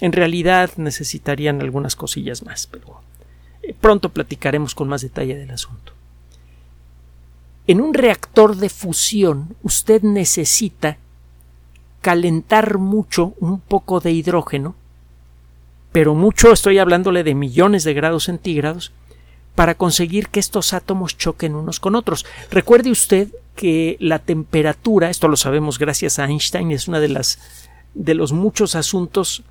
En 0.00 0.12
realidad 0.12 0.70
necesitarían 0.76 1.60
algunas 1.60 1.94
cosillas 1.94 2.42
más, 2.42 2.66
pero 2.66 3.02
pronto 3.80 4.08
platicaremos 4.08 4.74
con 4.74 4.88
más 4.88 5.02
detalle 5.02 5.36
del 5.36 5.50
asunto. 5.50 5.92
En 7.66 7.80
un 7.80 7.94
reactor 7.94 8.56
de 8.56 8.68
fusión 8.68 9.54
usted 9.62 10.02
necesita 10.02 10.96
calentar 12.00 12.78
mucho 12.78 13.34
un 13.40 13.60
poco 13.60 14.00
de 14.00 14.12
hidrógeno, 14.12 14.74
pero 15.92 16.14
mucho 16.14 16.52
estoy 16.52 16.78
hablándole 16.78 17.24
de 17.24 17.34
millones 17.34 17.84
de 17.84 17.94
grados 17.94 18.24
centígrados, 18.24 18.92
para 19.54 19.74
conseguir 19.74 20.28
que 20.28 20.40
estos 20.40 20.72
átomos 20.72 21.18
choquen 21.18 21.54
unos 21.54 21.80
con 21.80 21.94
otros. 21.94 22.24
Recuerde 22.50 22.90
usted 22.90 23.28
que 23.56 23.96
la 24.00 24.18
temperatura, 24.18 25.10
esto 25.10 25.28
lo 25.28 25.36
sabemos 25.36 25.78
gracias 25.78 26.18
a 26.18 26.24
Einstein, 26.24 26.70
es 26.70 26.88
una 26.88 27.00
de 27.00 27.08
las 27.08 27.38
de 27.92 28.14
los 28.14 28.32
muchos 28.32 28.76
asuntos 28.76 29.42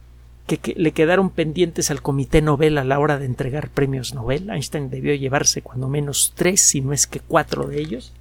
que, 0.48 0.74
le 0.78 0.94
quedaron 0.94 1.30
pendientes 1.30 1.92
al 1.92 2.02
Comité 2.02 2.42
Nobel 2.42 2.78
a 2.78 2.84
la 2.84 2.98
hora 2.98 3.20
de 3.20 3.26
entregar 3.26 3.70
premios 3.70 4.16
Nobel. 4.16 4.50
Einstein 4.50 4.90
debió 4.90 5.14
llevarse 5.14 5.62
cuando 5.62 5.90
menos 5.90 6.34
tres, 6.36 6.62
si 6.62 6.82
no 6.82 6.94
es 6.94 7.06
que 7.06 7.20
cuatro 7.20 7.68
de 7.68 7.80
ellos, 7.80 8.14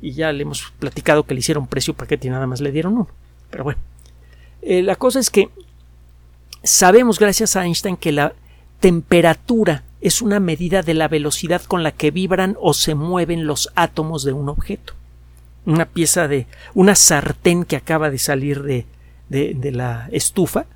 y 0.00 0.12
ya 0.12 0.32
le 0.32 0.42
hemos 0.42 0.72
platicado 0.78 1.24
que 1.24 1.34
le 1.34 1.40
hicieron 1.40 1.66
precio 1.66 1.94
paquete 1.94 2.28
y 2.28 2.30
nada 2.30 2.46
más 2.46 2.60
le 2.60 2.72
dieron 2.72 2.94
uno. 2.94 3.08
Pero 3.50 3.64
bueno, 3.64 3.80
eh, 4.62 4.82
la 4.82 4.96
cosa 4.96 5.20
es 5.20 5.30
que 5.30 5.48
sabemos 6.62 7.18
gracias 7.18 7.56
a 7.56 7.64
Einstein 7.64 7.96
que 7.96 8.12
la 8.12 8.34
temperatura 8.80 9.84
es 10.00 10.22
una 10.22 10.40
medida 10.40 10.82
de 10.82 10.94
la 10.94 11.08
velocidad 11.08 11.62
con 11.62 11.82
la 11.82 11.92
que 11.92 12.10
vibran 12.10 12.56
o 12.60 12.74
se 12.74 12.94
mueven 12.94 13.46
los 13.46 13.70
átomos 13.74 14.24
de 14.24 14.32
un 14.32 14.48
objeto. 14.48 14.94
Una 15.66 15.86
pieza 15.86 16.28
de 16.28 16.46
una 16.74 16.94
sartén 16.94 17.64
que 17.64 17.76
acaba 17.76 18.10
de 18.10 18.18
salir 18.18 18.62
de, 18.62 18.86
de, 19.28 19.72
la 19.72 20.08
estufa 20.12 20.66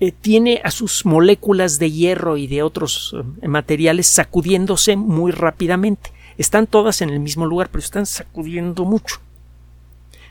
eh, 0.00 0.12
tiene 0.12 0.60
a 0.64 0.70
sus 0.70 1.06
moléculas 1.06 1.78
de 1.78 1.90
hierro 1.90 2.36
y 2.36 2.46
de 2.46 2.62
otros 2.62 3.14
eh, 3.42 3.48
materiales 3.48 4.08
sacudiéndose 4.08 4.96
muy 4.96 5.30
rápidamente. 5.30 6.12
Están 6.38 6.66
todas 6.66 7.02
en 7.02 7.10
el 7.10 7.20
mismo 7.20 7.46
lugar, 7.46 7.68
pero 7.70 7.82
están 7.84 8.06
sacudiendo 8.06 8.84
mucho. 8.84 9.20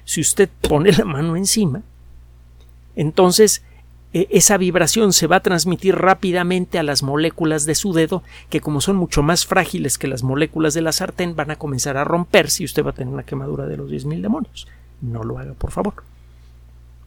Si 0.09 0.21
usted 0.21 0.49
pone 0.61 0.91
la 0.91 1.05
mano 1.05 1.35
encima, 1.35 1.83
entonces 2.95 3.61
e, 4.11 4.27
esa 4.31 4.57
vibración 4.57 5.13
se 5.13 5.27
va 5.27 5.35
a 5.35 5.43
transmitir 5.43 5.95
rápidamente 5.95 6.79
a 6.79 6.83
las 6.83 7.03
moléculas 7.03 7.67
de 7.67 7.75
su 7.75 7.93
dedo, 7.93 8.23
que 8.49 8.59
como 8.59 8.81
son 8.81 8.95
mucho 8.95 9.21
más 9.21 9.45
frágiles 9.45 9.99
que 9.99 10.07
las 10.07 10.23
moléculas 10.23 10.73
de 10.73 10.81
la 10.81 10.93
sartén, 10.93 11.35
van 11.35 11.51
a 11.51 11.57
comenzar 11.57 11.95
a 11.95 12.05
romperse 12.05 12.63
y 12.63 12.65
usted 12.65 12.83
va 12.83 12.89
a 12.89 12.93
tener 12.93 13.13
una 13.13 13.21
quemadura 13.21 13.67
de 13.67 13.77
los 13.77 13.91
10.000 13.91 14.19
demonios. 14.21 14.67
No 14.99 15.23
lo 15.23 15.37
haga, 15.37 15.53
por 15.53 15.69
favor. 15.69 15.93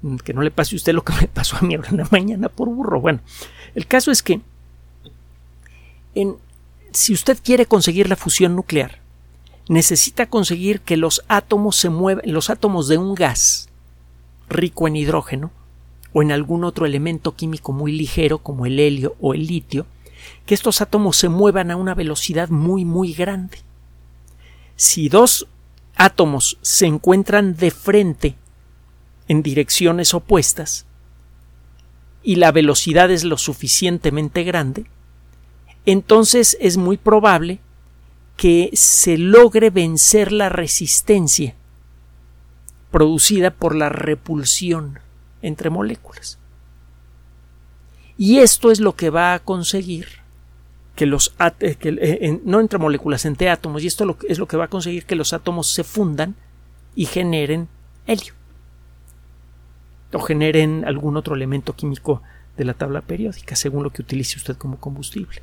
Mm, 0.02 0.18
que 0.18 0.32
no 0.32 0.42
le 0.42 0.52
pase 0.52 0.76
a 0.76 0.78
usted 0.78 0.92
lo 0.92 1.02
que 1.02 1.12
me 1.20 1.26
pasó 1.26 1.56
a 1.56 1.62
mí 1.62 1.74
en 1.74 1.82
la 1.96 2.06
mañana 2.12 2.50
por 2.50 2.68
burro. 2.68 3.00
Bueno, 3.00 3.18
el 3.74 3.88
caso 3.88 4.12
es 4.12 4.22
que 4.22 4.40
si 6.92 7.12
usted 7.12 7.36
quiere 7.42 7.66
conseguir 7.66 8.08
la 8.08 8.14
fusión 8.14 8.54
nuclear, 8.54 9.01
necesita 9.68 10.26
conseguir 10.26 10.80
que 10.80 10.96
los 10.96 11.24
átomos 11.28 11.76
se 11.76 11.88
muevan, 11.88 12.24
los 12.26 12.50
átomos 12.50 12.88
de 12.88 12.98
un 12.98 13.14
gas 13.14 13.68
rico 14.48 14.86
en 14.86 14.96
hidrógeno, 14.96 15.50
o 16.12 16.22
en 16.22 16.32
algún 16.32 16.64
otro 16.64 16.86
elemento 16.86 17.34
químico 17.34 17.72
muy 17.72 17.92
ligero 17.92 18.38
como 18.38 18.66
el 18.66 18.78
helio 18.78 19.16
o 19.20 19.34
el 19.34 19.46
litio, 19.46 19.86
que 20.46 20.54
estos 20.54 20.80
átomos 20.80 21.16
se 21.16 21.28
muevan 21.28 21.70
a 21.70 21.76
una 21.76 21.94
velocidad 21.94 22.48
muy 22.48 22.84
muy 22.84 23.12
grande. 23.12 23.58
Si 24.76 25.08
dos 25.08 25.48
átomos 25.96 26.58
se 26.62 26.86
encuentran 26.86 27.56
de 27.56 27.70
frente 27.70 28.36
en 29.28 29.42
direcciones 29.42 30.14
opuestas 30.14 30.86
y 32.22 32.36
la 32.36 32.52
velocidad 32.52 33.10
es 33.10 33.24
lo 33.24 33.38
suficientemente 33.38 34.44
grande, 34.44 34.86
entonces 35.86 36.56
es 36.60 36.76
muy 36.76 36.96
probable 36.96 37.60
que 38.42 38.70
se 38.72 39.18
logre 39.18 39.70
vencer 39.70 40.32
la 40.32 40.48
resistencia 40.48 41.54
producida 42.90 43.52
por 43.52 43.76
la 43.76 43.88
repulsión 43.88 44.98
entre 45.42 45.70
moléculas. 45.70 46.40
Y 48.18 48.40
esto 48.40 48.72
es 48.72 48.80
lo 48.80 48.96
que 48.96 49.10
va 49.10 49.34
a 49.34 49.38
conseguir 49.38 50.08
que 50.96 51.06
los 51.06 51.36
eh, 51.60 51.76
eh, 51.80 52.40
no 52.44 52.58
entre 52.58 52.80
moléculas, 52.80 53.26
entre 53.26 53.48
átomos, 53.48 53.84
y 53.84 53.86
esto 53.86 54.16
es 54.28 54.40
lo 54.40 54.48
que 54.48 54.56
va 54.56 54.64
a 54.64 54.70
conseguir 54.70 55.06
que 55.06 55.14
los 55.14 55.32
átomos 55.32 55.72
se 55.72 55.84
fundan 55.84 56.34
y 56.96 57.06
generen 57.06 57.68
helio 58.08 58.34
o 60.12 60.18
generen 60.18 60.84
algún 60.84 61.16
otro 61.16 61.36
elemento 61.36 61.76
químico 61.76 62.22
de 62.56 62.64
la 62.64 62.74
tabla 62.74 63.02
periódica, 63.02 63.54
según 63.54 63.84
lo 63.84 63.90
que 63.90 64.02
utilice 64.02 64.36
usted 64.36 64.56
como 64.56 64.80
combustible. 64.80 65.42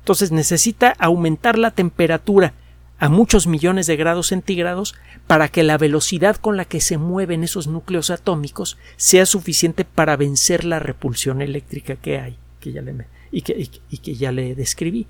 Entonces 0.00 0.32
necesita 0.32 0.94
aumentar 0.98 1.58
la 1.58 1.70
temperatura 1.70 2.54
a 2.98 3.08
muchos 3.08 3.46
millones 3.46 3.86
de 3.86 3.96
grados 3.96 4.28
centígrados 4.28 4.94
para 5.26 5.48
que 5.48 5.62
la 5.62 5.78
velocidad 5.78 6.36
con 6.36 6.56
la 6.56 6.66
que 6.66 6.80
se 6.80 6.98
mueven 6.98 7.44
esos 7.44 7.66
núcleos 7.66 8.10
atómicos 8.10 8.76
sea 8.96 9.24
suficiente 9.24 9.84
para 9.84 10.16
vencer 10.16 10.64
la 10.64 10.78
repulsión 10.78 11.40
eléctrica 11.40 11.96
que 11.96 12.18
hay 12.18 12.36
que 12.60 12.72
ya 12.72 12.82
le, 12.82 13.06
y, 13.32 13.42
que, 13.42 13.68
que, 14.02 14.14
ya 14.14 14.30
le 14.30 14.54
describí. 14.54 15.06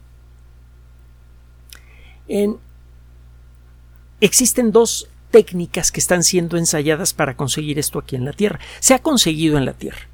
existen 4.20 4.70
dos 4.70 5.08
técnicas 5.30 5.90
que 5.90 6.00
están 6.00 6.22
siendo 6.22 6.56
ensayadas 6.56 7.12
para 7.12 7.36
conseguir 7.36 7.78
esto 7.78 7.98
aquí 7.98 8.16
en 8.16 8.24
la 8.24 8.32
Tierra. 8.32 8.60
Se 8.78 8.94
ha 8.94 9.00
conseguido 9.00 9.58
en 9.58 9.64
la 9.64 9.72
Tierra. 9.72 10.09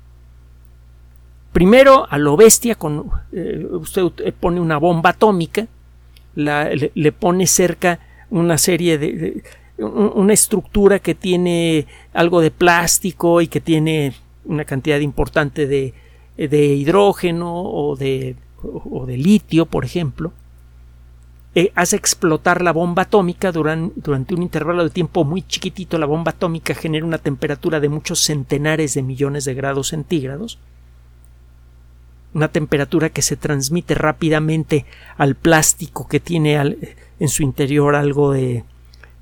Primero, 1.57 2.07
a 2.11 2.19
lo 2.19 2.37
bestia, 2.37 2.75
con, 2.75 3.11
eh, 3.33 3.67
usted 3.71 4.03
pone 4.39 4.61
una 4.61 4.77
bomba 4.77 5.09
atómica 5.09 5.67
le, 6.35 7.13
pone 7.13 7.47
cerca 7.47 7.99
una 8.29 8.59
serie 8.59 8.99
de, 8.99 9.43
una 9.79 10.35
estructura 10.35 10.99
que 10.99 11.15
tiene 11.15 11.87
algo 12.13 12.43
de 12.43 12.51
plástico 12.51 13.41
y 13.41 13.49
que 13.49 13.63
tiene 13.63 14.13
una 14.45 14.67
cantidad 14.67 15.01
importante 15.01 15.67
de, 15.67 15.95
de 16.37 16.67
hidrógeno 16.75 17.63
o 17.63 17.97
de, 17.97 18.37
o 18.63 19.07
de, 19.07 19.17
litio, 19.17 19.65
por 19.65 19.87
ejemplo, 19.87 20.35
eh, 21.55 21.73
hace 21.75 21.97
explotar 21.97 22.61
la 22.61 22.75
bomba 22.75 23.05
atómica 23.05 23.51
durante 23.51 24.35
un 24.35 24.43
intervalo 24.43 24.85
de 24.85 24.91
tiempo 24.91 25.25
muy 25.25 25.41
chiquitito. 25.41 25.97
La 25.97 26.05
bomba 26.05 26.33
atómica 26.33 26.75
genera 26.75 27.07
una 27.07 27.17
temperatura 27.17 27.81
de 27.81 27.89
muchos 27.89 28.21
centenares 28.21 28.93
de 28.93 29.03
millones 29.03 29.47
de 29.47 29.55
grados 29.55 29.89
centígrados 29.89 30.59
una 32.37 32.49
temperatura 32.49 33.09
que 33.09 33.23
se 33.23 33.37
transmite 33.37 33.95
rápidamente 33.95 34.85
al 35.17 35.37
plástico 35.37 36.07
que 36.07 36.21
tiene 36.21 36.77
en 37.19 37.29
su 37.29 37.43
interior 37.43 37.97
algo 37.97 38.31
de, 38.31 38.63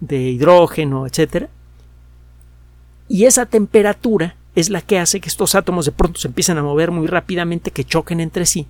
de 0.00 0.18
hidrógeno, 0.18 1.06
etc. 1.06 1.46
Y 3.08 3.26
esa 3.26 3.46
temperatura 3.46 4.34
es 4.56 4.68
la 4.68 4.80
que 4.80 4.98
hace 4.98 5.20
que 5.20 5.28
estos 5.28 5.54
átomos 5.54 5.86
de 5.86 5.92
pronto 5.92 6.18
se 6.18 6.26
empiecen 6.26 6.58
a 6.58 6.64
mover 6.64 6.90
muy 6.90 7.06
rápidamente, 7.06 7.70
que 7.70 7.84
choquen 7.84 8.18
entre 8.18 8.46
sí 8.46 8.66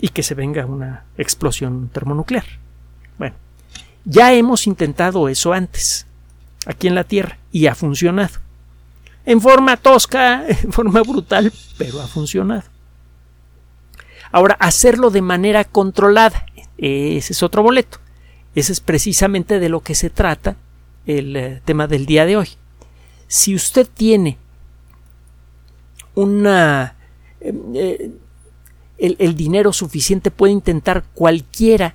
y 0.00 0.08
que 0.08 0.24
se 0.24 0.34
venga 0.34 0.66
una 0.66 1.04
explosión 1.16 1.88
termonuclear. 1.88 2.44
Bueno, 3.16 3.36
ya 4.04 4.34
hemos 4.34 4.66
intentado 4.66 5.28
eso 5.28 5.52
antes, 5.52 6.04
aquí 6.66 6.88
en 6.88 6.96
la 6.96 7.04
Tierra, 7.04 7.38
y 7.52 7.68
ha 7.68 7.76
funcionado. 7.76 8.40
En 9.24 9.40
forma 9.40 9.76
tosca, 9.76 10.44
en 10.48 10.72
forma 10.72 11.00
brutal, 11.02 11.52
pero 11.78 12.02
ha 12.02 12.08
funcionado. 12.08 12.73
Ahora, 14.34 14.56
hacerlo 14.58 15.10
de 15.10 15.22
manera 15.22 15.62
controlada, 15.62 16.44
ese 16.76 17.32
es 17.32 17.42
otro 17.44 17.62
boleto. 17.62 17.98
Ese 18.56 18.72
es 18.72 18.80
precisamente 18.80 19.60
de 19.60 19.68
lo 19.68 19.78
que 19.78 19.94
se 19.94 20.10
trata 20.10 20.56
el 21.06 21.36
eh, 21.36 21.62
tema 21.64 21.86
del 21.86 22.04
día 22.04 22.26
de 22.26 22.36
hoy. 22.36 22.48
Si 23.28 23.54
usted 23.54 23.86
tiene 23.86 24.36
una 26.16 26.96
eh, 27.40 28.10
el, 28.98 29.14
el, 29.20 29.36
dinero 29.36 29.72
suficiente 29.72 30.32
puede 30.32 30.52
intentar 30.52 31.04
cualquiera 31.14 31.94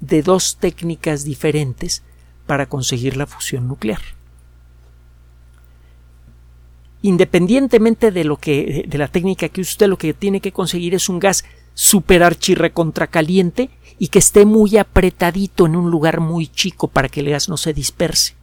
de 0.00 0.22
dos 0.22 0.56
técnicas 0.56 1.22
diferentes 1.22 2.02
para 2.48 2.66
conseguir 2.66 3.16
la 3.16 3.26
fusión 3.26 3.68
nuclear. 3.68 4.00
Independientemente 7.02 8.10
de 8.10 8.24
lo 8.24 8.36
que 8.36 8.84
de 8.88 8.98
la 8.98 9.06
técnica 9.06 9.48
que 9.48 9.60
usted 9.60 9.86
lo 9.86 9.96
que 9.96 10.12
tiene 10.12 10.40
que 10.40 10.50
conseguir 10.50 10.96
es 10.96 11.08
un 11.08 11.20
gas 11.20 11.44
super 11.78 12.24
caliente 13.08 13.70
y 14.00 14.08
que 14.08 14.18
esté 14.18 14.44
muy 14.44 14.76
apretadito 14.78 15.64
en 15.64 15.76
un 15.76 15.92
lugar 15.92 16.18
muy 16.18 16.48
chico 16.48 16.88
para 16.88 17.08
que 17.08 17.20
el 17.20 17.30
gas 17.30 17.48
no 17.48 17.56
se 17.56 17.72
disperse. 17.72 18.34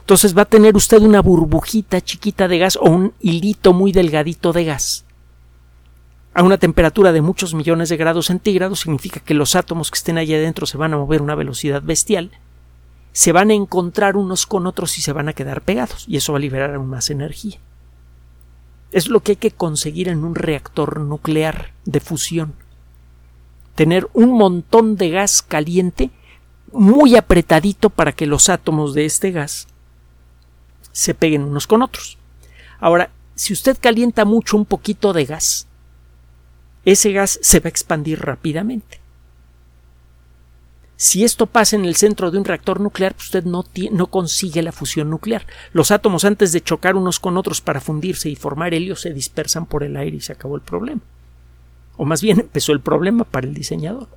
Entonces 0.00 0.36
va 0.36 0.42
a 0.42 0.46
tener 0.46 0.74
usted 0.74 1.00
una 1.00 1.22
burbujita 1.22 2.00
chiquita 2.00 2.48
de 2.48 2.58
gas 2.58 2.76
o 2.76 2.90
un 2.90 3.12
hilito 3.20 3.72
muy 3.72 3.92
delgadito 3.92 4.52
de 4.52 4.64
gas. 4.64 5.04
A 6.34 6.42
una 6.42 6.58
temperatura 6.58 7.12
de 7.12 7.20
muchos 7.20 7.54
millones 7.54 7.90
de 7.90 7.96
grados 7.96 8.26
centígrados 8.26 8.80
significa 8.80 9.20
que 9.20 9.34
los 9.34 9.54
átomos 9.54 9.92
que 9.92 9.98
estén 9.98 10.18
allá 10.18 10.36
adentro 10.36 10.66
se 10.66 10.76
van 10.76 10.94
a 10.94 10.96
mover 10.96 11.20
a 11.20 11.24
una 11.24 11.36
velocidad 11.36 11.80
bestial, 11.80 12.32
se 13.12 13.30
van 13.30 13.50
a 13.50 13.54
encontrar 13.54 14.16
unos 14.16 14.46
con 14.46 14.66
otros 14.66 14.98
y 14.98 15.02
se 15.02 15.12
van 15.12 15.28
a 15.28 15.32
quedar 15.32 15.62
pegados, 15.62 16.06
y 16.08 16.16
eso 16.16 16.32
va 16.32 16.38
a 16.38 16.40
liberar 16.40 16.74
aún 16.74 16.88
más 16.88 17.08
energía. 17.10 17.60
Es 18.90 19.08
lo 19.08 19.20
que 19.20 19.32
hay 19.32 19.36
que 19.36 19.52
conseguir 19.52 20.08
en 20.08 20.24
un 20.24 20.34
reactor 20.34 20.98
nuclear 20.98 21.70
de 21.84 22.00
fusión 22.00 22.63
tener 23.74 24.08
un 24.12 24.32
montón 24.32 24.96
de 24.96 25.10
gas 25.10 25.42
caliente 25.42 26.10
muy 26.72 27.16
apretadito 27.16 27.90
para 27.90 28.12
que 28.12 28.26
los 28.26 28.48
átomos 28.48 28.94
de 28.94 29.04
este 29.04 29.30
gas 29.30 29.68
se 30.92 31.14
peguen 31.14 31.42
unos 31.42 31.66
con 31.66 31.82
otros. 31.82 32.18
Ahora, 32.80 33.10
si 33.34 33.52
usted 33.52 33.76
calienta 33.80 34.24
mucho 34.24 34.56
un 34.56 34.64
poquito 34.64 35.12
de 35.12 35.24
gas, 35.24 35.66
ese 36.84 37.12
gas 37.12 37.38
se 37.42 37.60
va 37.60 37.66
a 37.66 37.68
expandir 37.68 38.20
rápidamente. 38.20 39.00
Si 40.96 41.24
esto 41.24 41.46
pasa 41.46 41.74
en 41.76 41.84
el 41.84 41.96
centro 41.96 42.30
de 42.30 42.38
un 42.38 42.44
reactor 42.44 42.80
nuclear, 42.80 43.14
pues 43.14 43.26
usted 43.26 43.44
no, 43.44 43.64
no, 43.90 44.06
consigue 44.06 44.62
la 44.62 44.70
fusión 44.70 45.10
nuclear. 45.10 45.46
Los 45.72 45.90
átomos 45.90 46.24
antes 46.24 46.52
de 46.52 46.62
chocar 46.62 46.94
unos 46.94 47.18
con 47.18 47.36
otros 47.36 47.60
para 47.60 47.80
fundirse 47.80 48.28
y 48.30 48.36
formar 48.36 48.74
helio 48.74 48.94
se 48.94 49.12
dispersan 49.12 49.66
por 49.66 49.82
el 49.82 49.96
aire 49.96 50.16
y 50.18 50.20
se 50.20 50.32
acabó 50.32 50.54
el 50.54 50.62
problema. 50.62 51.00
O 51.96 52.04
más 52.04 52.22
bien 52.22 52.40
empezó 52.40 52.72
el 52.72 52.80
problema 52.80 53.24
para 53.24 53.46
el 53.46 53.54
diseñador. 53.54 54.08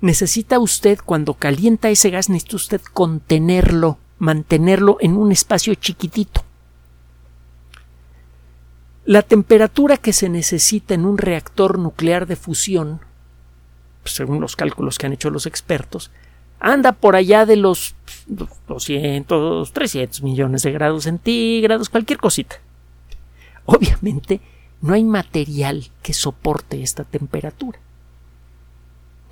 Necesita 0.00 0.58
usted, 0.58 0.98
cuando 1.04 1.34
calienta 1.34 1.90
ese 1.90 2.10
gas, 2.10 2.28
necesita 2.28 2.56
usted 2.56 2.80
contenerlo, 2.92 3.98
mantenerlo 4.18 4.96
en 5.00 5.16
un 5.16 5.30
espacio 5.32 5.74
chiquitito. 5.74 6.42
La 9.04 9.22
temperatura 9.22 9.96
que 9.96 10.12
se 10.12 10.28
necesita 10.28 10.94
en 10.94 11.04
un 11.04 11.18
reactor 11.18 11.78
nuclear 11.78 12.26
de 12.26 12.36
fusión 12.36 13.00
según 14.04 14.40
los 14.40 14.56
cálculos 14.56 14.98
que 14.98 15.06
han 15.06 15.12
hecho 15.12 15.30
los 15.30 15.46
expertos, 15.46 16.10
anda 16.58 16.92
por 16.92 17.16
allá 17.16 17.46
de 17.46 17.56
los 17.56 17.94
200, 18.68 19.72
300 19.72 20.22
millones 20.22 20.62
de 20.62 20.72
grados 20.72 21.04
centígrados, 21.04 21.88
cualquier 21.88 22.18
cosita. 22.18 22.56
Obviamente 23.64 24.40
no 24.82 24.94
hay 24.94 25.04
material 25.04 25.90
que 26.02 26.12
soporte 26.12 26.82
esta 26.82 27.04
temperatura. 27.04 27.78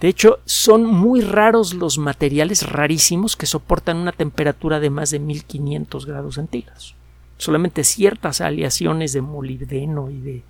De 0.00 0.08
hecho, 0.08 0.38
son 0.44 0.84
muy 0.84 1.22
raros 1.22 1.74
los 1.74 1.98
materiales 1.98 2.70
rarísimos 2.70 3.36
que 3.36 3.46
soportan 3.46 3.96
una 3.96 4.12
temperatura 4.12 4.78
de 4.78 4.90
más 4.90 5.10
de 5.10 5.18
1500 5.18 6.06
grados 6.06 6.36
centígrados. 6.36 6.94
Solamente 7.36 7.82
ciertas 7.82 8.40
aleaciones 8.40 9.12
de 9.12 9.22
molibdeno 9.22 10.10
y 10.10 10.20
de 10.20 10.42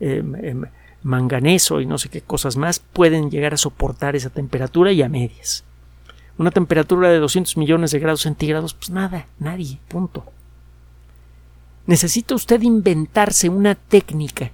em, 0.00 0.34
em, 0.36 0.64
manganeso 1.02 1.80
y 1.80 1.86
no 1.86 1.98
sé 1.98 2.08
qué 2.08 2.20
cosas 2.20 2.56
más 2.56 2.80
pueden 2.80 3.30
llegar 3.30 3.54
a 3.54 3.58
soportar 3.58 4.16
esa 4.16 4.30
temperatura 4.30 4.92
y 4.92 5.02
a 5.02 5.08
medias. 5.08 5.64
Una 6.38 6.50
temperatura 6.50 7.10
de 7.10 7.18
200 7.18 7.56
millones 7.56 7.90
de 7.90 7.98
grados 7.98 8.22
centígrados, 8.22 8.74
pues 8.74 8.90
nada, 8.90 9.26
nadie, 9.38 9.78
punto. 9.88 10.24
Necesita 11.86 12.34
usted 12.34 12.62
inventarse 12.62 13.48
una 13.48 13.74
técnica 13.74 14.50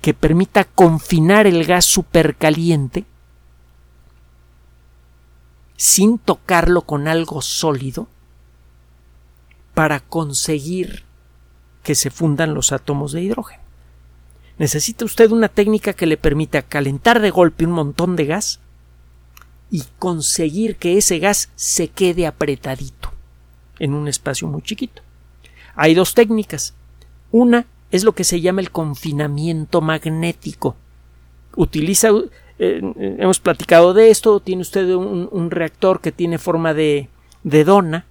que 0.00 0.14
permita 0.14 0.64
confinar 0.64 1.46
el 1.46 1.64
gas 1.64 1.84
supercaliente 1.84 3.04
sin 5.76 6.18
tocarlo 6.18 6.82
con 6.82 7.06
algo 7.06 7.42
sólido 7.42 8.08
para 9.74 10.00
conseguir 10.00 11.04
que 11.82 11.94
se 11.94 12.10
fundan 12.10 12.54
los 12.54 12.72
átomos 12.72 13.12
de 13.12 13.22
hidrógeno 13.22 13.66
necesita 14.58 15.04
usted 15.04 15.30
una 15.30 15.48
técnica 15.48 15.92
que 15.92 16.06
le 16.06 16.16
permita 16.16 16.62
calentar 16.62 17.20
de 17.20 17.30
golpe 17.30 17.64
un 17.64 17.72
montón 17.72 18.16
de 18.16 18.26
gas 18.26 18.60
y 19.70 19.84
conseguir 19.98 20.76
que 20.76 20.96
ese 20.96 21.18
gas 21.18 21.50
se 21.56 21.88
quede 21.88 22.26
apretadito 22.26 23.12
en 23.78 23.94
un 23.94 24.08
espacio 24.08 24.48
muy 24.48 24.62
chiquito. 24.62 25.02
Hay 25.76 25.94
dos 25.94 26.14
técnicas. 26.14 26.74
Una 27.30 27.66
es 27.90 28.02
lo 28.02 28.12
que 28.12 28.24
se 28.24 28.40
llama 28.40 28.62
el 28.62 28.70
confinamiento 28.70 29.80
magnético. 29.80 30.74
Utiliza, 31.54 32.10
eh, 32.58 32.80
hemos 32.96 33.38
platicado 33.38 33.94
de 33.94 34.10
esto, 34.10 34.40
tiene 34.40 34.62
usted 34.62 34.88
un, 34.94 35.50
reactor 35.50 36.00
que 36.00 36.12
tiene 36.12 36.38
forma 36.38 36.74
de, 36.74 37.08
de 37.44 37.64
dona, 37.64 38.06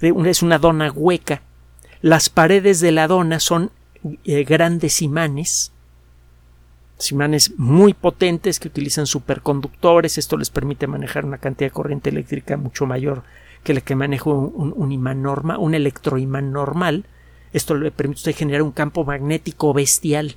es 0.00 0.42
una 0.42 0.58
dona 0.58 0.90
hueca. 0.90 1.42
Las 2.02 2.28
paredes 2.28 2.80
de 2.80 2.92
la 2.92 3.08
dona 3.08 3.40
son 3.40 3.70
eh, 4.24 4.44
grandes 4.44 5.00
imanes, 5.00 5.72
imanes 7.10 7.52
muy 7.56 7.94
potentes 7.94 8.60
que 8.60 8.68
utilizan 8.68 9.06
superconductores. 9.06 10.18
Esto 10.18 10.36
les 10.36 10.50
permite 10.50 10.86
manejar 10.86 11.24
una 11.24 11.38
cantidad 11.38 11.70
de 11.70 11.74
corriente 11.74 12.10
eléctrica 12.10 12.56
mucho 12.56 12.86
mayor 12.86 13.22
que 13.66 13.74
la 13.74 13.80
que 13.82 13.96
maneja 13.96 14.30
un, 14.30 14.92
imán 14.92 15.22
normal, 15.22 15.58
un 15.58 15.74
electroimán 15.74 16.52
normal. 16.52 17.04
Esto 17.52 17.74
le 17.74 17.90
permite 17.90 18.32
generar 18.32 18.62
un 18.62 18.70
campo 18.70 19.04
magnético 19.04 19.74
bestial. 19.74 20.36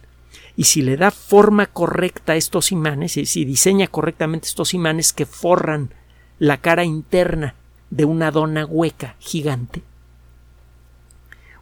Y 0.57 0.63
si 0.63 0.81
le 0.81 0.97
da 0.97 1.11
forma 1.11 1.67
correcta 1.67 2.33
a 2.33 2.35
estos 2.35 2.71
imanes, 2.71 3.17
y 3.17 3.25
si 3.25 3.45
diseña 3.45 3.87
correctamente 3.87 4.47
estos 4.47 4.73
imanes 4.73 5.13
que 5.13 5.25
forran 5.25 5.93
la 6.39 6.57
cara 6.57 6.83
interna 6.83 7.53
de 7.89 8.05
una 8.05 8.31
dona 8.31 8.65
hueca 8.65 9.15
gigante, 9.19 9.83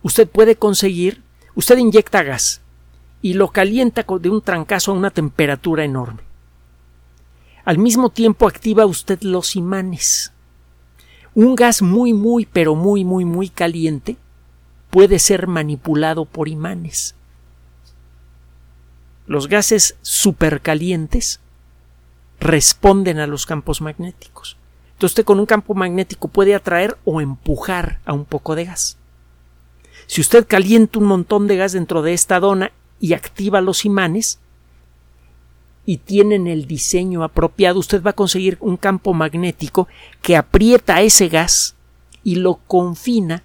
usted 0.01 0.27
puede 0.27 0.55
conseguir 0.55 1.21
Usted 1.57 1.79
inyecta 1.79 2.21
gas 2.21 2.61
y 3.19 3.33
lo 3.33 3.47
calienta 3.47 4.05
de 4.07 4.29
un 4.29 4.43
trancazo 4.43 4.91
a 4.91 4.93
una 4.93 5.09
temperatura 5.09 5.83
enorme. 5.83 6.21
Al 7.65 7.79
mismo 7.79 8.11
tiempo 8.11 8.47
activa 8.47 8.85
usted 8.85 9.19
los 9.23 9.55
imanes. 9.55 10.33
Un 11.37 11.55
gas 11.55 11.83
muy, 11.83 12.13
muy, 12.13 12.47
pero 12.47 12.73
muy, 12.73 13.05
muy, 13.05 13.23
muy 13.23 13.49
caliente 13.49 14.17
puede 14.89 15.19
ser 15.19 15.45
manipulado 15.45 16.25
por 16.25 16.47
imanes. 16.47 17.13
Los 19.27 19.47
gases 19.47 19.97
supercalientes 20.01 21.39
responden 22.39 23.19
a 23.19 23.27
los 23.27 23.45
campos 23.45 23.81
magnéticos. 23.81 24.57
Entonces 24.93 25.11
usted 25.11 25.25
con 25.25 25.39
un 25.39 25.45
campo 25.45 25.75
magnético 25.75 26.27
puede 26.27 26.55
atraer 26.55 26.97
o 27.05 27.21
empujar 27.21 27.99
a 28.05 28.13
un 28.13 28.25
poco 28.25 28.55
de 28.55 28.65
gas. 28.65 28.97
Si 30.07 30.21
usted 30.21 30.47
calienta 30.47 30.97
un 30.97 31.05
montón 31.05 31.45
de 31.45 31.57
gas 31.57 31.73
dentro 31.73 32.01
de 32.01 32.13
esta 32.15 32.39
dona 32.39 32.71
y 32.99 33.13
activa 33.13 33.61
los 33.61 33.85
imanes 33.85 34.39
y 35.87 35.97
tienen 35.99 36.47
el 36.47 36.67
diseño 36.67 37.23
apropiado, 37.23 37.79
usted 37.79 38.03
va 38.03 38.09
a 38.09 38.13
conseguir 38.13 38.57
un 38.59 38.75
campo 38.75 39.13
magnético 39.13 39.87
que 40.21 40.35
aprieta 40.35 41.01
ese 41.01 41.29
gas 41.29 41.75
y 42.25 42.35
lo 42.35 42.55
confina 42.67 43.43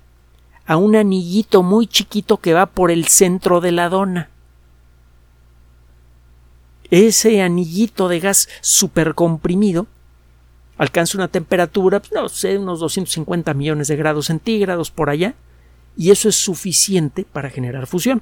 a 0.66 0.76
un 0.76 0.96
anillito 0.96 1.62
muy 1.62 1.86
chiquito 1.86 2.38
que 2.38 2.52
va 2.52 2.66
por 2.66 2.90
el 2.90 3.06
centro 3.06 3.60
de 3.60 3.70
la 3.70 3.88
dona. 3.88 4.28
Ese 6.90 7.40
anillito 7.42 8.08
de 8.08 8.18
gas 8.18 8.48
supercomprimido 8.60 9.86
alcanza 10.78 11.18
una 11.18 11.28
temperatura, 11.28 12.00
pues, 12.00 12.10
no 12.10 12.28
sé, 12.28 12.58
unos 12.58 12.80
250 12.80 13.54
millones 13.54 13.86
de 13.86 13.94
grados 13.94 14.26
centígrados 14.26 14.90
por 14.90 15.10
allá, 15.10 15.36
y 15.96 16.10
eso 16.10 16.28
es 16.28 16.34
suficiente 16.34 17.24
para 17.24 17.50
generar 17.50 17.86
fusión. 17.86 18.20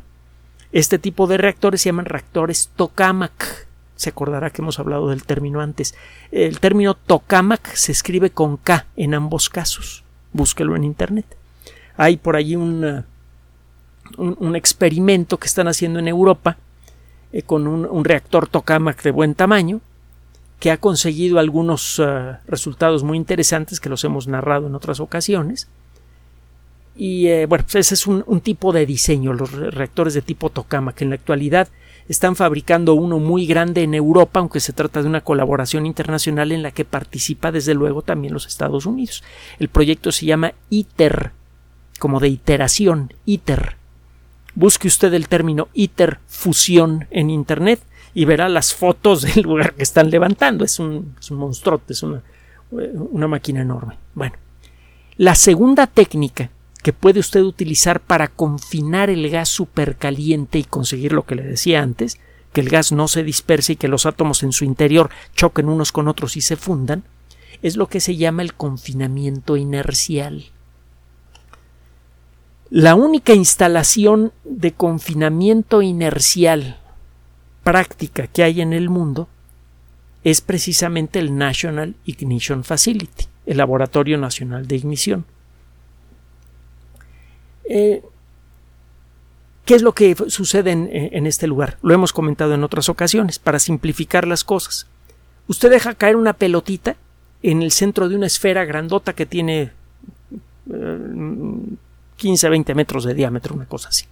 Este 0.72 0.98
tipo 0.98 1.26
de 1.26 1.38
reactores 1.38 1.80
se 1.80 1.88
llaman 1.88 2.04
reactores 2.04 2.68
tokamak. 2.76 3.69
Se 4.00 4.08
acordará 4.08 4.48
que 4.48 4.62
hemos 4.62 4.78
hablado 4.78 5.10
del 5.10 5.24
término 5.24 5.60
antes. 5.60 5.94
El 6.32 6.58
término 6.58 6.94
tokamak 6.94 7.74
se 7.74 7.92
escribe 7.92 8.30
con 8.30 8.56
K 8.56 8.86
en 8.96 9.12
ambos 9.12 9.50
casos. 9.50 10.04
Búsquelo 10.32 10.74
en 10.74 10.84
internet. 10.84 11.26
Hay 11.98 12.16
por 12.16 12.34
allí 12.34 12.56
un, 12.56 13.04
un, 14.16 14.56
experimento 14.56 15.36
que 15.36 15.48
están 15.48 15.68
haciendo 15.68 15.98
en 15.98 16.08
Europa 16.08 16.56
eh, 17.34 17.42
con 17.42 17.66
un, 17.66 18.04
reactor 18.06 18.48
tokamak 18.48 19.02
de 19.02 19.10
buen 19.10 19.34
tamaño 19.34 19.82
que 20.60 20.70
ha 20.70 20.78
conseguido 20.78 21.38
algunos 21.38 22.00
eh, 22.02 22.36
resultados 22.46 23.02
muy 23.02 23.18
interesantes 23.18 23.80
que 23.80 23.90
los 23.90 24.02
hemos 24.04 24.28
narrado 24.28 24.66
en 24.68 24.74
otras 24.74 24.98
ocasiones 24.98 25.68
y 26.96 27.28
eh, 27.28 27.44
bueno, 27.44 27.64
pues 27.64 27.76
ese 27.76 27.94
es 27.94 28.06
un, 28.06 28.40
tipo 28.40 28.72
de 28.72 28.86
diseño, 28.86 29.34
los 29.34 29.52
reactores 29.52 30.14
de 30.14 30.22
tipo 30.22 30.50
Tocama, 30.50 30.94
que 30.94 31.04
en 31.04 31.10
la 31.10 31.16
actualidad 31.16 31.68
están 32.10 32.34
fabricando 32.34 32.94
uno 32.94 33.20
muy 33.20 33.46
grande 33.46 33.84
en 33.84 33.94
Europa, 33.94 34.40
aunque 34.40 34.58
se 34.58 34.72
trata 34.72 35.00
de 35.00 35.08
una 35.08 35.20
colaboración 35.20 35.86
internacional 35.86 36.50
en 36.50 36.64
la 36.64 36.72
que 36.72 36.84
participa 36.84 37.52
desde 37.52 37.72
luego 37.72 38.02
también 38.02 38.34
los 38.34 38.48
Estados 38.48 38.84
Unidos. 38.84 39.22
El 39.60 39.68
proyecto 39.68 40.10
se 40.10 40.26
llama 40.26 40.54
ITER, 40.70 41.30
como 42.00 42.18
de 42.18 42.26
iteración, 42.26 43.12
ITER. 43.26 43.76
Busque 44.56 44.88
usted 44.88 45.14
el 45.14 45.28
término 45.28 45.68
ITER 45.72 46.18
fusión 46.26 47.06
en 47.12 47.30
Internet 47.30 47.80
y 48.12 48.24
verá 48.24 48.48
las 48.48 48.74
fotos 48.74 49.22
del 49.34 49.44
lugar 49.44 49.74
que 49.74 49.84
están 49.84 50.10
levantando. 50.10 50.64
Es 50.64 50.80
un, 50.80 51.14
es 51.20 51.30
un 51.30 51.38
monstruote, 51.38 51.92
es 51.92 52.02
una, 52.02 52.22
una 52.72 53.28
máquina 53.28 53.62
enorme. 53.62 53.96
Bueno, 54.14 54.34
la 55.16 55.36
segunda 55.36 55.86
técnica 55.86 56.50
que 56.80 56.92
puede 56.92 57.20
usted 57.20 57.42
utilizar 57.42 58.00
para 58.00 58.28
confinar 58.28 59.10
el 59.10 59.28
gas 59.30 59.48
supercaliente 59.48 60.58
y 60.58 60.64
conseguir 60.64 61.12
lo 61.12 61.24
que 61.24 61.34
le 61.34 61.42
decía 61.42 61.82
antes, 61.82 62.18
que 62.52 62.60
el 62.60 62.68
gas 62.68 62.92
no 62.92 63.08
se 63.08 63.22
disperse 63.22 63.74
y 63.74 63.76
que 63.76 63.88
los 63.88 64.06
átomos 64.06 64.42
en 64.42 64.52
su 64.52 64.64
interior 64.64 65.10
choquen 65.34 65.68
unos 65.68 65.92
con 65.92 66.08
otros 66.08 66.36
y 66.36 66.40
se 66.40 66.56
fundan, 66.56 67.04
es 67.62 67.76
lo 67.76 67.88
que 67.88 68.00
se 68.00 68.16
llama 68.16 68.42
el 68.42 68.54
confinamiento 68.54 69.56
inercial. 69.56 70.46
La 72.70 72.94
única 72.94 73.34
instalación 73.34 74.32
de 74.44 74.72
confinamiento 74.72 75.82
inercial 75.82 76.78
práctica 77.64 78.26
que 78.26 78.42
hay 78.42 78.60
en 78.60 78.72
el 78.72 78.88
mundo 78.88 79.28
es 80.22 80.40
precisamente 80.40 81.18
el 81.18 81.36
National 81.36 81.94
Ignition 82.04 82.62
Facility, 82.64 83.26
el 83.46 83.56
Laboratorio 83.56 84.18
Nacional 84.18 84.66
de 84.66 84.76
Ignición. 84.76 85.24
Eh, 87.64 88.02
¿Qué 89.64 89.74
es 89.76 89.82
lo 89.82 89.92
que 89.92 90.16
sucede 90.28 90.72
en, 90.72 91.26
este 91.26 91.46
lugar? 91.46 91.78
Lo 91.82 91.94
hemos 91.94 92.12
comentado 92.12 92.54
en 92.54 92.64
otras 92.64 92.88
ocasiones, 92.88 93.38
para 93.38 93.60
simplificar 93.60 94.26
las 94.26 94.42
cosas. 94.42 94.88
Usted 95.46 95.70
deja 95.70 95.94
caer 95.94 96.16
una 96.16 96.32
pelotita 96.32 96.96
en 97.42 97.62
el 97.62 97.70
centro 97.70 98.08
de 98.08 98.16
una 98.16 98.26
esfera 98.26 98.64
grandota 98.64 99.12
que 99.12 99.26
tiene 99.26 99.70
15 102.16 102.46
a 102.46 102.50
20 102.50 102.74
metros 102.74 103.04
de 103.04 103.14
diámetro, 103.14 103.54
una 103.54 103.66
cosa 103.66 103.90
así. 103.90 104.06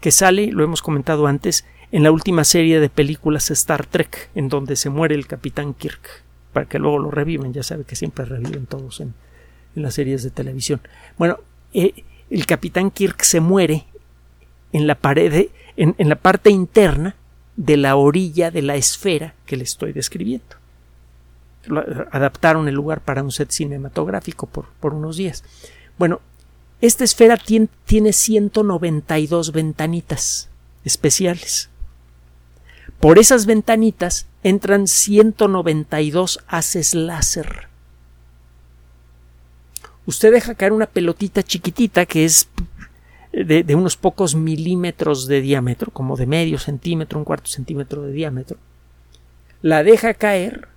Que 0.00 0.12
sale, 0.12 0.52
lo 0.52 0.62
hemos 0.62 0.80
comentado 0.80 1.26
antes, 1.26 1.64
en 1.90 2.02
la 2.02 2.12
última 2.12 2.44
serie 2.44 2.80
de 2.80 2.88
películas 2.88 3.50
Star 3.50 3.84
Trek, 3.86 4.30
en 4.34 4.48
donde 4.48 4.76
se 4.76 4.90
muere 4.90 5.14
el 5.14 5.26
capitán 5.26 5.74
Kirk, 5.74 6.22
para 6.52 6.66
que 6.66 6.78
luego 6.78 6.98
lo 6.98 7.10
reviven, 7.10 7.52
ya 7.52 7.62
sabe 7.62 7.84
que 7.84 7.96
siempre 7.96 8.24
reviven 8.24 8.66
todos 8.66 9.00
en, 9.00 9.14
las 9.74 9.94
series 9.94 10.22
de 10.22 10.30
televisión. 10.30 10.80
Bueno, 11.18 11.38
eh, 11.72 12.04
el 12.30 12.46
capitán 12.46 12.90
Kirk 12.90 13.22
se 13.22 13.40
muere 13.40 13.86
en 14.72 14.86
la 14.86 14.94
pared, 14.94 15.48
en, 15.76 15.94
la 16.08 16.16
parte 16.16 16.50
interna 16.50 17.16
de 17.56 17.76
la 17.76 17.96
orilla 17.96 18.50
de 18.50 18.62
la 18.62 18.76
esfera 18.76 19.34
que 19.46 19.56
le 19.56 19.64
estoy 19.64 19.92
describiendo. 19.92 20.56
Adaptaron 22.10 22.68
el 22.68 22.74
lugar 22.74 23.00
para 23.00 23.22
un 23.22 23.30
set 23.30 23.50
cinematográfico 23.50 24.46
por, 24.46 24.66
por 24.80 24.94
unos 24.94 25.16
días. 25.16 25.44
Bueno, 25.98 26.20
esta 26.80 27.04
esfera 27.04 27.36
tiene, 27.36 27.68
tiene 27.84 28.12
192 28.12 29.52
ventanitas 29.52 30.48
especiales. 30.84 31.68
Por 33.00 33.18
esas 33.18 33.46
ventanitas 33.46 34.26
entran 34.42 34.86
192 34.86 36.40
haces 36.46 36.94
láser. 36.94 37.68
Usted 40.08 40.32
deja 40.32 40.54
caer 40.54 40.72
una 40.72 40.86
pelotita 40.86 41.42
chiquitita 41.42 42.06
que 42.06 42.24
es 42.24 42.48
de, 43.30 43.74
unos 43.74 43.98
pocos 43.98 44.34
milímetros 44.34 45.26
de 45.26 45.42
diámetro, 45.42 45.92
como 45.92 46.16
de 46.16 46.24
medio 46.24 46.58
centímetro, 46.58 47.18
un 47.18 47.26
cuarto 47.26 47.50
centímetro 47.50 48.00
de 48.00 48.12
diámetro, 48.12 48.56
la 49.60 49.82
deja 49.82 50.14
caer 50.14 50.68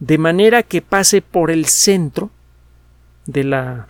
de 0.00 0.18
manera 0.18 0.64
que 0.64 0.82
pase 0.82 1.22
por 1.22 1.52
el 1.52 1.66
centro 1.66 2.28
de 3.26 3.44
la, 3.44 3.86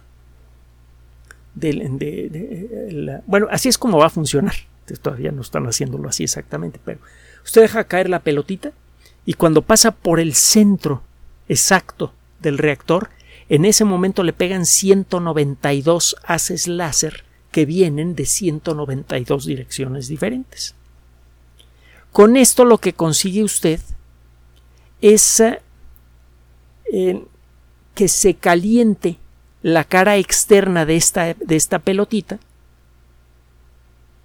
bueno, 3.26 3.46
así 3.50 3.70
es 3.70 3.78
como 3.78 3.96
va 3.96 4.08
a 4.08 4.10
funcionar. 4.10 4.56
Todavía 5.00 5.32
no 5.32 5.40
están 5.40 5.66
haciéndolo 5.66 6.10
así 6.10 6.24
exactamente, 6.24 6.78
pero 6.84 6.98
usted 7.46 7.62
deja 7.62 7.84
caer 7.84 8.10
la 8.10 8.20
pelotita 8.20 8.72
y 9.24 9.32
cuando 9.32 9.62
pasa 9.62 9.90
por 9.90 10.20
el 10.20 10.34
centro 10.34 11.02
exacto 11.48 12.12
del 12.40 12.58
reactor, 12.58 13.08
en 13.48 13.64
ese 13.64 13.84
momento 13.84 14.22
le 14.22 14.32
pegan 14.32 14.66
192 14.66 16.16
haces 16.24 16.66
láser 16.66 17.24
que 17.52 17.64
vienen 17.64 18.14
de 18.14 18.26
192 18.26 19.46
direcciones 19.46 20.08
diferentes. 20.08 20.74
Con 22.12 22.36
esto 22.36 22.64
lo 22.64 22.78
que 22.78 22.92
consigue 22.92 23.44
usted 23.44 23.80
es 25.00 25.40
eh, 25.40 27.24
que 27.94 28.08
se 28.08 28.34
caliente 28.34 29.18
la 29.62 29.84
cara 29.84 30.16
externa 30.16 30.84
de 30.84 30.96
esta, 30.96 31.34
de 31.34 31.56
esta 31.56 31.78
pelotita 31.78 32.38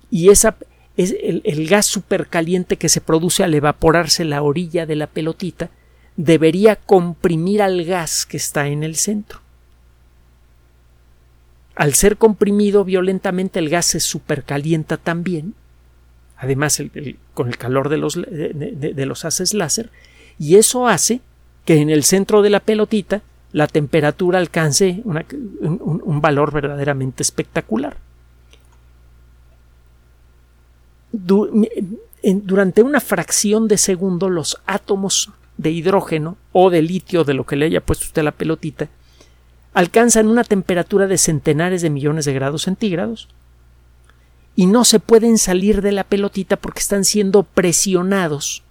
y 0.09 0.29
esa 0.29 0.57
es 0.97 1.15
el, 1.21 1.41
el 1.45 1.67
gas 1.67 1.85
supercaliente 1.85 2.77
que 2.77 2.89
se 2.89 3.01
produce 3.01 3.43
al 3.43 3.53
evaporarse 3.53 4.25
la 4.25 4.41
orilla 4.41 4.85
de 4.85 4.95
la 4.95 5.07
pelotita 5.07 5.69
debería 6.17 6.75
comprimir 6.75 7.61
al 7.61 7.83
gas 7.85 8.25
que 8.25 8.37
está 8.37 8.67
en 8.67 8.83
el 8.83 8.95
centro. 8.95 9.39
Al 11.75 11.93
ser 11.93 12.17
comprimido 12.17 12.83
violentamente 12.83 13.59
el 13.59 13.69
gas 13.69 13.85
se 13.85 13.99
supercalienta 13.99 14.97
también, 14.97 15.55
además 16.37 16.81
con 17.33 17.47
el 17.47 17.57
calor 17.57 17.89
de 17.89 17.97
los, 17.97 18.15
de, 18.15 19.05
los 19.05 19.25
haces 19.25 19.53
láser, 19.53 19.89
y 20.37 20.57
eso 20.57 20.87
hace 20.87 21.21
que 21.65 21.77
en 21.77 21.89
el 21.89 22.03
centro 22.03 22.41
de 22.41 22.49
la 22.49 22.59
pelotita 22.59 23.21
la 23.53 23.67
temperatura 23.67 24.39
alcance 24.39 25.01
un, 25.05 26.21
valor 26.21 26.51
verdaderamente 26.51 27.23
espectacular. 27.23 27.97
durante 32.23 32.83
una 32.83 33.01
fracción 33.01 33.67
de 33.67 33.77
segundo 33.77 34.29
los 34.29 34.61
átomos 34.65 35.31
de 35.61 35.71
hidrógeno 35.71 36.37
o 36.51 36.69
de 36.69 36.81
litio 36.81 37.23
de 37.23 37.33
lo 37.33 37.45
que 37.45 37.55
le 37.55 37.65
haya 37.65 37.81
puesto 37.81 38.05
usted 38.05 38.23
la 38.23 38.31
pelotita 38.31 38.89
alcanzan 39.73 40.27
una 40.27 40.43
temperatura 40.43 41.07
de 41.07 41.17
centenares 41.17 41.81
de 41.81 41.89
millones 41.89 42.25
de 42.25 42.33
grados 42.33 42.63
centígrados 42.63 43.29
y 44.55 44.65
no 44.65 44.83
se 44.83 44.99
pueden 44.99 45.37
salir 45.37 45.81
de 45.81 45.91
la 45.91 46.03
pelotita 46.03 46.57
porque 46.57 46.79
están 46.79 47.05
siendo 47.05 47.43
presionados 47.43 48.63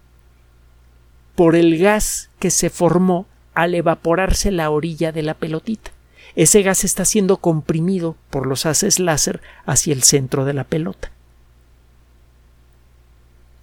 por 1.34 1.56
el 1.56 1.78
gas 1.78 2.28
que 2.38 2.50
se 2.50 2.68
formó 2.68 3.26
al 3.54 3.74
evaporarse 3.74 4.50
la 4.50 4.70
orilla 4.70 5.10
de 5.10 5.22
la 5.22 5.34
pelotita. 5.34 5.90
Ese 6.36 6.62
gas 6.62 6.84
está 6.84 7.04
siendo 7.04 7.38
comprimido 7.38 8.14
por 8.28 8.46
los 8.46 8.66
haces 8.66 8.98
láser 8.98 9.40
hacia 9.64 9.94
el 9.94 10.02
centro 10.02 10.44
de 10.44 10.52
la 10.52 10.64
pelota. 10.64 11.10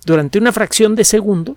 Durante 0.06 0.40
una 0.40 0.52
fracción 0.52 0.96
de 0.96 1.04
segundo, 1.04 1.56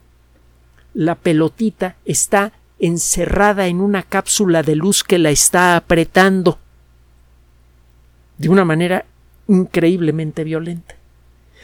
la 0.95 1.15
pelotita 1.15 1.97
está 2.05 2.53
encerrada 2.79 3.67
en 3.67 3.81
una 3.81 4.03
cápsula 4.03 4.63
de 4.63 4.75
luz 4.77 5.05
que 5.05 5.19
la 5.19 5.31
está 5.31 5.77
apretando 5.77 6.59
de 8.39 8.49
una 8.49 8.65
manera 8.65 9.05
increíblemente 9.49 10.45
violenta. 10.45 10.97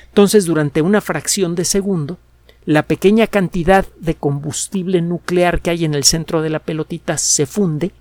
Entonces, 0.09 0.45
durante 0.45 0.83
una 0.83 1.01
fracción 1.01 1.55
de 1.55 1.65
segundo, 1.65 2.19
la 2.67 2.83
pequeña 2.83 3.27
cantidad 3.27 3.87
de 3.99 4.15
combustible 4.15 5.01
nuclear 5.01 5.61
que 5.61 5.71
hay 5.71 5.85
en 5.85 5.95
el 5.95 6.05
centro 6.05 6.43
de 6.43 6.51
la 6.51 6.59
pelotita 6.59 7.17
se 7.17 7.47
funde 7.47 7.93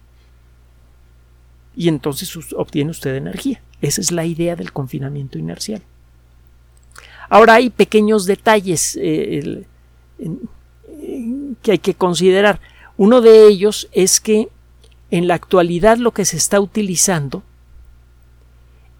y 1.75 1.87
entonces 1.87 2.35
obtiene 2.53 2.91
usted 2.91 3.15
energía. 3.15 3.61
Esa 3.81 4.01
es 4.01 4.11
la 4.11 4.25
idea 4.25 4.55
del 4.55 4.71
confinamiento 4.71 5.37
inercial. 5.37 5.81
Ahora 7.29 7.55
hay 7.55 7.69
pequeños 7.69 8.25
detalles 8.25 8.97
eh, 9.01 9.65
que 11.61 11.71
hay 11.71 11.79
que 11.79 11.93
considerar. 11.93 12.59
Uno 12.97 13.21
de 13.21 13.47
ellos 13.47 13.89
es 13.91 14.19
que 14.19 14.49
en 15.11 15.27
la 15.27 15.35
actualidad 15.35 15.97
lo 15.97 16.11
que 16.11 16.25
se 16.25 16.37
está 16.37 16.59
utilizando 16.59 17.43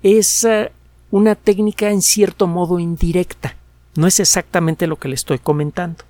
es 0.04 0.44
eh, 0.44 0.72
una 1.12 1.36
técnica 1.36 1.90
en 1.90 2.02
cierto 2.02 2.48
modo 2.48 2.80
indirecta. 2.80 3.56
No 3.96 4.08
es 4.08 4.20
exactamente 4.20 4.88
lo 4.88 4.98
que 4.98 5.08
le 5.08 5.16
estoy 5.16 5.40
comentando. 5.40 6.04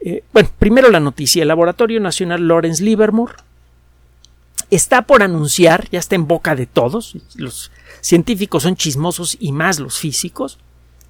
Eh, 0.00 0.24
bueno, 0.32 0.50
primero 0.58 0.90
la 0.90 1.00
noticia. 1.00 1.42
El 1.42 1.48
Laboratorio 1.48 2.00
Nacional 2.00 2.46
Lawrence 2.46 2.82
Livermore 2.82 3.34
está 4.70 5.02
por 5.02 5.22
anunciar, 5.22 5.88
ya 5.90 5.98
está 5.98 6.14
en 6.14 6.26
boca 6.26 6.54
de 6.56 6.66
todos, 6.66 7.16
los 7.36 7.70
científicos 8.00 8.62
son 8.62 8.74
chismosos 8.74 9.36
y 9.38 9.52
más 9.52 9.78
los 9.78 9.98
físicos, 9.98 10.58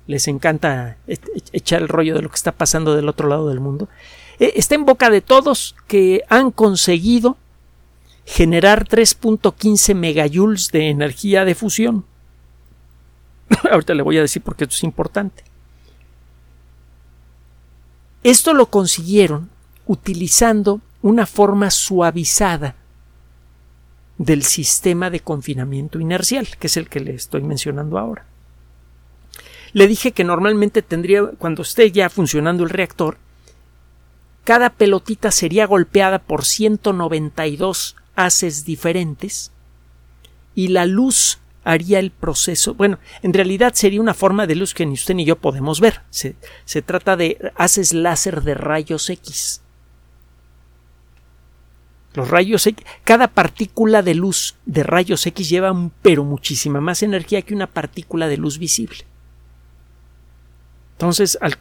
les 0.06 0.28
encanta 0.28 0.96
e-, 1.06 1.18
echar 1.52 1.82
el 1.82 1.88
rollo 1.88 2.14
de 2.14 2.22
lo 2.22 2.28
que 2.28 2.36
está 2.36 2.52
pasando 2.52 2.94
del 2.94 3.08
otro 3.08 3.28
lado 3.28 3.48
del 3.48 3.60
mundo, 3.60 3.88
eh, 4.38 4.54
está 4.56 4.74
en 4.74 4.84
boca 4.84 5.10
de 5.10 5.20
todos 5.20 5.74
que 5.86 6.22
han 6.28 6.50
conseguido 6.50 7.36
generar 8.24 8.86
3.15 8.88 9.94
megajoules 9.94 10.70
de 10.70 10.88
energía 10.88 11.44
de 11.44 11.54
fusión. 11.54 12.04
Ahorita 13.70 13.94
le 13.94 14.02
voy 14.02 14.18
a 14.18 14.22
decir 14.22 14.42
por 14.42 14.56
qué 14.56 14.64
esto 14.64 14.76
es 14.76 14.84
importante. 14.84 15.44
Esto 18.22 18.54
lo 18.54 18.66
consiguieron 18.66 19.50
utilizando 19.86 20.80
una 21.02 21.26
forma 21.26 21.70
suavizada 21.70 22.76
del 24.16 24.44
sistema 24.44 25.10
de 25.10 25.20
confinamiento 25.20 25.98
inercial, 25.98 26.46
que 26.58 26.68
es 26.68 26.76
el 26.76 26.88
que 26.88 27.00
le 27.00 27.14
estoy 27.14 27.42
mencionando 27.42 27.98
ahora. 27.98 28.24
Le 29.72 29.86
dije 29.86 30.12
que 30.12 30.24
normalmente 30.24 30.82
tendría, 30.82 31.22
cuando 31.38 31.62
esté 31.62 31.90
ya 31.90 32.10
funcionando 32.10 32.64
el 32.64 32.70
reactor, 32.70 33.16
cada 34.44 34.70
pelotita 34.70 35.30
sería 35.30 35.66
golpeada 35.66 36.18
por 36.18 36.44
192 36.44 37.96
haces 38.14 38.64
diferentes 38.64 39.52
y 40.54 40.68
la 40.68 40.84
luz 40.84 41.38
haría 41.64 42.00
el 42.00 42.10
proceso. 42.10 42.74
Bueno, 42.74 42.98
en 43.22 43.32
realidad 43.32 43.72
sería 43.74 44.00
una 44.00 44.14
forma 44.14 44.46
de 44.46 44.56
luz 44.56 44.74
que 44.74 44.84
ni 44.84 44.94
usted 44.94 45.14
ni 45.14 45.24
yo 45.24 45.36
podemos 45.36 45.80
ver. 45.80 46.02
Se, 46.10 46.34
se 46.64 46.82
trata 46.82 47.16
de 47.16 47.52
haces 47.54 47.94
láser 47.94 48.42
de 48.42 48.54
rayos 48.54 49.08
X. 49.08 49.62
Los 52.14 52.28
rayos 52.28 52.66
X, 52.66 52.84
cada 53.04 53.28
partícula 53.28 54.02
de 54.02 54.14
luz 54.14 54.56
de 54.66 54.82
rayos 54.82 55.24
X 55.26 55.48
lleva 55.48 55.74
pero 56.02 56.24
muchísima 56.24 56.80
más 56.80 57.02
energía 57.02 57.40
que 57.40 57.54
una 57.54 57.68
partícula 57.68 58.28
de 58.28 58.36
luz 58.36 58.58
visible. 58.58 59.06
Entonces, 61.02 61.36
al, 61.40 61.58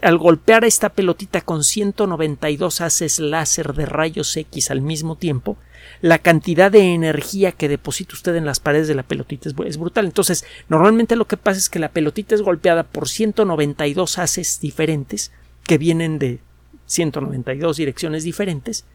al, 0.00 0.18
golpear 0.18 0.64
esta 0.64 0.88
pelotita 0.88 1.42
con 1.42 1.62
192 1.62 2.80
haces 2.80 3.18
láser 3.18 3.74
de 3.74 3.84
rayos 3.84 4.34
X 4.34 4.70
al 4.70 4.80
mismo 4.80 5.16
tiempo, 5.16 5.58
la 6.00 6.18
cantidad 6.18 6.72
de 6.72 6.94
energía 6.94 7.52
que 7.52 7.68
deposita 7.68 8.14
usted 8.14 8.34
en 8.36 8.46
las 8.46 8.58
paredes 8.58 8.88
de 8.88 8.94
la 8.94 9.02
pelotita 9.02 9.50
es, 9.50 9.76
brutal. 9.76 10.06
Entonces, 10.06 10.46
normalmente 10.70 11.14
lo 11.14 11.26
que 11.26 11.36
pasa 11.36 11.58
es 11.58 11.68
que 11.68 11.78
la 11.78 11.90
pelotita 11.90 12.34
es 12.34 12.40
golpeada 12.40 12.84
por 12.84 13.10
192 13.10 14.18
haces 14.18 14.60
diferentes 14.60 15.30
que 15.64 15.76
vienen 15.76 16.18
de 16.18 16.38
192 16.86 17.76
direcciones 17.76 18.24
diferentes 18.24 18.86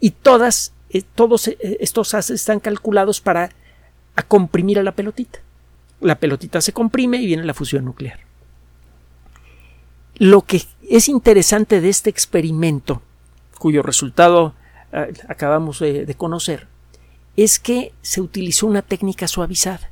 y 0.00 0.10
todas, 0.10 0.72
eh, 0.88 1.04
todos 1.14 1.46
eh, 1.46 1.58
estos 1.78 2.12
haces 2.14 2.40
están 2.40 2.58
calculados 2.58 3.20
para 3.20 3.50
comprimir 4.26 4.80
a 4.80 4.82
la 4.82 4.96
pelotita. 4.96 5.38
La 6.00 6.18
pelotita 6.18 6.60
se 6.60 6.72
comprime 6.72 7.18
y 7.18 7.26
viene 7.26 7.44
la 7.44 7.54
fusión 7.54 7.84
nuclear. 7.84 8.29
Lo 10.20 10.42
que 10.42 10.62
es 10.86 11.08
interesante 11.08 11.80
de 11.80 11.88
este 11.88 12.10
experimento, 12.10 13.00
cuyo 13.58 13.82
resultado 13.82 14.52
eh, 14.92 15.14
acabamos 15.28 15.78
de 15.80 16.14
conocer, 16.14 16.66
es 17.38 17.58
que 17.58 17.94
se 18.02 18.20
utilizó 18.20 18.66
una 18.66 18.82
técnica 18.82 19.26
suavizada. 19.26 19.90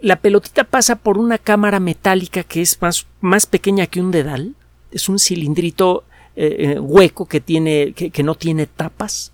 La 0.00 0.16
pelotita 0.16 0.64
pasa 0.64 0.96
por 0.96 1.16
una 1.16 1.38
cámara 1.38 1.78
metálica 1.78 2.42
que 2.42 2.62
es 2.62 2.82
más, 2.82 3.06
más 3.20 3.46
pequeña 3.46 3.86
que 3.86 4.00
un 4.00 4.10
dedal, 4.10 4.56
es 4.90 5.08
un 5.08 5.20
cilindrito 5.20 6.02
eh, 6.34 6.56
eh, 6.58 6.80
hueco 6.80 7.26
que, 7.26 7.40
tiene, 7.40 7.92
que 7.92 8.22
no 8.24 8.34
tiene 8.34 8.66
tapas. 8.66 9.30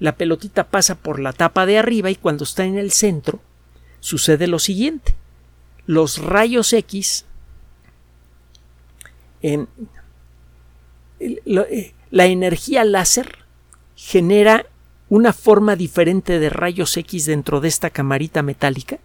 La 0.00 0.16
pelotita 0.16 0.64
pasa 0.64 0.96
por 0.96 1.20
la 1.20 1.32
tapa 1.32 1.66
de 1.66 1.78
arriba 1.78 2.10
y 2.10 2.16
cuando 2.16 2.42
está 2.42 2.64
en 2.64 2.78
el 2.78 2.90
centro 2.90 3.38
sucede 4.00 4.48
lo 4.48 4.58
siguiente 4.58 5.14
los 5.86 6.18
rayos 6.18 6.72
X 6.72 7.26
en, 9.42 9.68
eh, 11.20 11.94
la 12.10 12.26
energía 12.26 12.84
láser 12.84 13.38
genera 13.96 14.66
una 15.08 15.32
forma 15.32 15.76
diferente 15.76 16.38
de 16.38 16.50
rayos 16.50 16.96
X 16.96 17.26
dentro 17.26 17.60
de 17.60 17.68
esta 17.68 17.90
camarita 17.90 18.42
metálica 18.42 18.98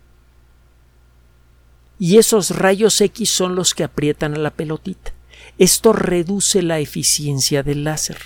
y 2.00 2.18
esos 2.18 2.52
rayos 2.52 3.02
X 3.02 3.30
son 3.32 3.56
los 3.56 3.74
que 3.74 3.84
aprietan 3.84 4.36
a 4.36 4.38
la 4.38 4.52
pelotita. 4.52 5.13
Esto 5.58 5.94
reduce 5.94 6.62
la 6.62 6.80
eficiencia 6.80 7.63
del 7.63 7.84
láser, 7.84 8.18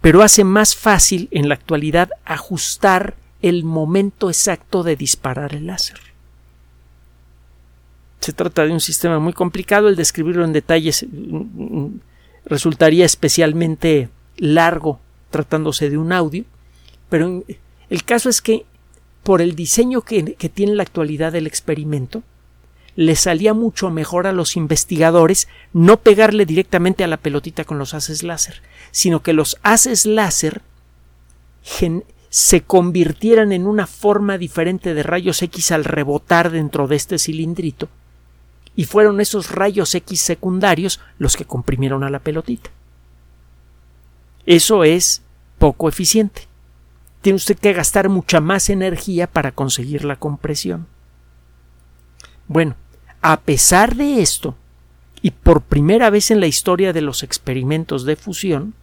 pero 0.00 0.22
hace 0.22 0.44
más 0.44 0.74
fácil 0.74 1.28
en 1.30 1.48
la 1.48 1.54
actualidad 1.54 2.10
ajustar 2.24 3.16
el 3.42 3.64
momento 3.64 4.30
exacto 4.30 4.82
de 4.82 4.96
disparar 4.96 5.54
el 5.54 5.66
láser. 5.66 6.00
Se 8.24 8.32
trata 8.32 8.64
de 8.64 8.72
un 8.72 8.80
sistema 8.80 9.18
muy 9.18 9.34
complicado, 9.34 9.86
el 9.86 9.96
describirlo 9.96 10.46
en 10.46 10.54
detalles 10.54 11.04
mm, 11.06 11.36
mm, 11.36 12.00
resultaría 12.46 13.04
especialmente 13.04 14.08
largo 14.38 14.98
tratándose 15.28 15.90
de 15.90 15.98
un 15.98 16.10
audio, 16.10 16.46
pero 17.10 17.44
el 17.90 18.04
caso 18.04 18.30
es 18.30 18.40
que 18.40 18.64
por 19.24 19.42
el 19.42 19.54
diseño 19.54 20.00
que, 20.00 20.36
que 20.36 20.48
tiene 20.48 20.74
la 20.74 20.84
actualidad 20.84 21.32
del 21.32 21.46
experimento, 21.46 22.22
le 22.96 23.14
salía 23.14 23.52
mucho 23.52 23.90
mejor 23.90 24.26
a 24.26 24.32
los 24.32 24.56
investigadores 24.56 25.46
no 25.74 25.98
pegarle 25.98 26.46
directamente 26.46 27.04
a 27.04 27.08
la 27.08 27.18
pelotita 27.18 27.64
con 27.64 27.78
los 27.78 27.92
haces 27.92 28.22
láser, 28.22 28.62
sino 28.90 29.22
que 29.22 29.34
los 29.34 29.58
haces 29.62 30.06
láser 30.06 30.62
se 32.30 32.62
convirtieran 32.62 33.52
en 33.52 33.66
una 33.66 33.86
forma 33.86 34.38
diferente 34.38 34.94
de 34.94 35.02
rayos 35.02 35.42
X 35.42 35.72
al 35.72 35.84
rebotar 35.84 36.50
dentro 36.50 36.88
de 36.88 36.96
este 36.96 37.18
cilindrito 37.18 37.90
y 38.76 38.84
fueron 38.84 39.20
esos 39.20 39.50
rayos 39.50 39.94
X 39.94 40.20
secundarios 40.20 41.00
los 41.18 41.36
que 41.36 41.44
comprimieron 41.44 42.04
a 42.04 42.10
la 42.10 42.18
pelotita. 42.18 42.70
Eso 44.46 44.84
es 44.84 45.22
poco 45.58 45.88
eficiente. 45.88 46.48
Tiene 47.22 47.36
usted 47.36 47.56
que 47.58 47.72
gastar 47.72 48.08
mucha 48.08 48.40
más 48.40 48.68
energía 48.68 49.26
para 49.26 49.52
conseguir 49.52 50.04
la 50.04 50.16
compresión. 50.16 50.86
Bueno, 52.48 52.74
a 53.22 53.40
pesar 53.40 53.94
de 53.94 54.20
esto, 54.20 54.54
y 55.22 55.30
por 55.30 55.62
primera 55.62 56.10
vez 56.10 56.30
en 56.30 56.40
la 56.40 56.46
historia 56.46 56.92
de 56.92 57.00
los 57.00 57.22
experimentos 57.22 58.04
de 58.04 58.16
fusión, 58.16 58.74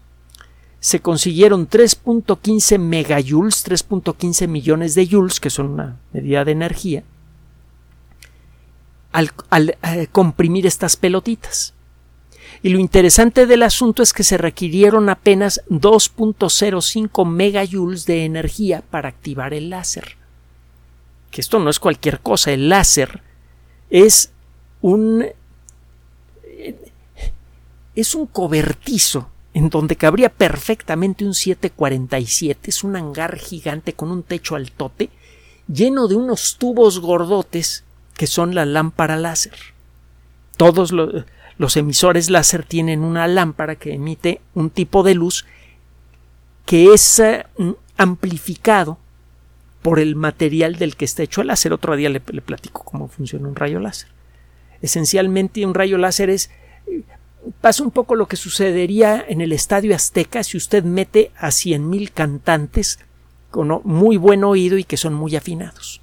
se 0.80 1.00
consiguieron 1.00 1.70
3.15 1.70 2.80
megajoules, 2.80 3.64
3.15 3.64 4.48
millones 4.48 4.96
de 4.96 5.08
joules, 5.08 5.40
que 5.40 5.52
son 5.52 5.68
una 5.68 5.98
medida 6.12 6.44
de 6.44 6.54
energía, 6.54 7.04
al, 9.12 9.32
eh, 9.84 10.08
comprimir 10.12 10.66
estas 10.66 10.96
pelotitas. 10.96 11.74
Y 12.64 12.70
lo 12.70 12.80
interesante 12.80 13.48
del 13.48 13.64
asunto 13.64 14.04
es 14.04 14.14
que 14.14 14.24
se 14.24 14.38
requirieron 14.38 15.10
apenas 15.10 15.62
2.05 15.70 17.26
megajoules 17.26 18.06
de 18.06 18.26
energía 18.26 18.84
para 18.90 19.10
activar 19.10 19.54
el 19.54 19.70
láser. 19.72 20.18
Que 21.32 21.42
esto 21.42 21.60
no 21.60 21.70
es 21.70 21.80
cualquier 21.80 22.20
cosa, 22.20 22.52
el 22.52 22.70
láser 22.70 23.22
es 23.90 24.32
un 24.82 25.26
es 27.96 28.16
un 28.16 28.26
cobertizo 28.26 29.30
en 29.54 29.70
donde 29.70 29.98
cabría 29.98 30.30
perfectamente 30.30 31.26
un 31.26 31.34
747, 31.34 32.70
es 32.70 32.84
un 32.84 32.96
hangar 32.96 33.38
gigante 33.38 33.94
con 33.94 34.12
un 34.12 34.24
techo 34.24 34.56
altote 34.56 35.10
lleno 35.68 36.08
de 36.08 36.16
unos 36.16 36.58
tubos 36.58 37.00
gordotes 37.00 37.84
que 38.22 38.28
son 38.28 38.54
la 38.54 38.68
lámpara 38.68 39.16
láser. 39.18 39.56
Todos 40.56 40.92
los, 40.92 41.76
emisores 41.76 42.30
láser 42.30 42.64
tienen 42.64 43.04
una 43.04 43.28
lámpara 43.28 43.78
que 43.78 43.96
emite 43.96 44.42
un 44.54 44.70
tipo 44.70 45.02
de 45.02 45.16
luz 45.16 45.48
que 46.68 46.94
es 46.94 47.18
eh, 47.18 47.48
amplificado 47.98 49.00
por 49.82 49.98
el 49.98 50.16
material 50.16 50.76
del 50.76 50.96
que 50.96 51.06
está 51.06 51.24
hecho 51.24 51.42
el 51.42 51.48
láser. 51.48 51.74
Otro 51.74 51.96
día 51.96 52.10
le, 52.10 52.20
platico 52.20 52.84
cómo 52.84 53.08
funciona 53.08 53.48
un 53.48 53.56
rayo 53.56 53.80
láser. 53.80 54.10
Esencialmente 54.84 55.66
un 55.66 55.74
rayo 55.74 55.98
láser 55.98 56.30
es 56.30 56.52
pasa 57.60 57.82
un 57.82 57.90
poco 57.90 58.14
lo 58.14 58.28
que 58.28 58.36
sucedería 58.36 59.26
en 59.28 59.42
el 59.42 59.52
Estadio 59.52 59.96
Azteca 59.96 60.44
si 60.44 60.58
usted 60.58 60.84
mete 60.84 61.32
a 61.40 61.50
cien 61.50 61.90
mil 61.90 62.12
cantantes 62.12 63.00
con 63.50 63.82
muy 63.84 64.18
buen 64.18 64.44
oído 64.44 64.78
y 64.78 64.84
que 64.84 64.98
son 64.98 65.16
muy 65.16 65.36
afinados 65.36 66.02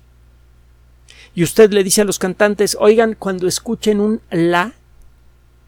y 1.39 1.45
usted 1.45 1.73
le 1.73 1.85
dice 1.85 2.01
a 2.01 2.05
los 2.05 2.19
cantantes, 2.19 2.77
oigan, 2.81 3.15
cuando 3.15 3.47
escuchen 3.47 4.01
un 4.01 4.21
la 4.29 4.73